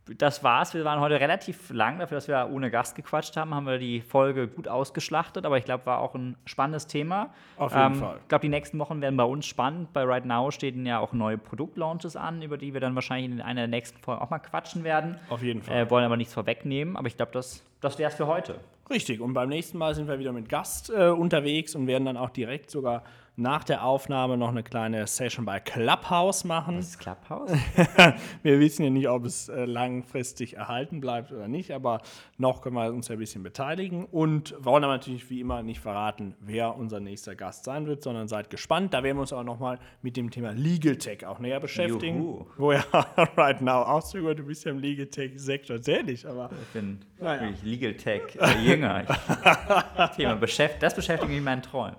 [0.07, 0.75] das war's.
[0.75, 4.03] Wir waren heute relativ lang dafür, dass wir ohne Gast gequatscht haben, haben wir die
[4.03, 7.31] Folge gut ausgeschlachtet, aber ich glaube, war auch ein spannendes Thema.
[7.57, 8.19] Auf jeden ähm, Fall.
[8.21, 9.93] Ich glaube, die nächsten Wochen werden bei uns spannend.
[9.93, 13.41] Bei Right Now stehen ja auch neue Produktlaunches an, über die wir dann wahrscheinlich in
[13.41, 15.19] einer der nächsten Folgen auch mal quatschen werden.
[15.31, 15.77] Auf jeden Fall.
[15.77, 18.61] Äh, wollen aber nichts vorwegnehmen, aber ich glaube, das, das wäre es für heute.
[18.91, 22.19] Richtig, und beim nächsten Mal sind wir wieder mit Gast äh, unterwegs und werden dann
[22.19, 23.03] auch direkt sogar
[23.37, 26.77] nach der Aufnahme noch eine kleine Session bei Clubhouse machen.
[26.77, 27.51] Das Clubhouse?
[28.43, 32.01] Wir wissen ja nicht, ob es äh, langfristig erhalten bleibt oder nicht, aber
[32.39, 35.81] noch können wir uns ja ein bisschen beteiligen und wollen aber natürlich wie immer nicht
[35.81, 38.95] verraten, wer unser nächster Gast sein wird, sondern seid gespannt.
[38.95, 42.19] Da werden wir uns aber nochmal mit dem Thema Legal Tech auch näher beschäftigen.
[42.19, 42.47] Juhu.
[42.57, 42.85] Wo ja
[43.37, 47.53] right now auszögert, du bist ja im Legal Tech-Sektor tätig, aber Ich bin Naja.
[47.65, 49.03] Legal Tech äh, Jünger.
[49.03, 51.97] Ich, Thema beschäft, das beschäftigt mich in meinen Träumen.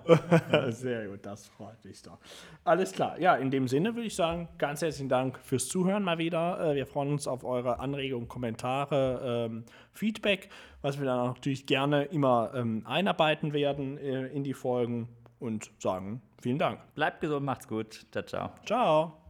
[0.68, 2.18] Sehr gut, das freut mich doch.
[2.64, 3.18] Alles klar.
[3.18, 6.60] Ja, in dem Sinne würde ich sagen, ganz herzlichen Dank fürs Zuhören mal wieder.
[6.72, 10.48] Äh, Wir freuen uns auf eure Anregungen, Kommentare, ähm, Feedback,
[10.82, 15.08] was wir dann natürlich gerne immer ähm, einarbeiten werden äh, in die Folgen
[15.40, 16.78] und sagen vielen Dank.
[16.94, 18.06] Bleibt gesund, macht's gut.
[18.12, 18.50] Ciao, ciao.
[18.64, 19.25] Ciao.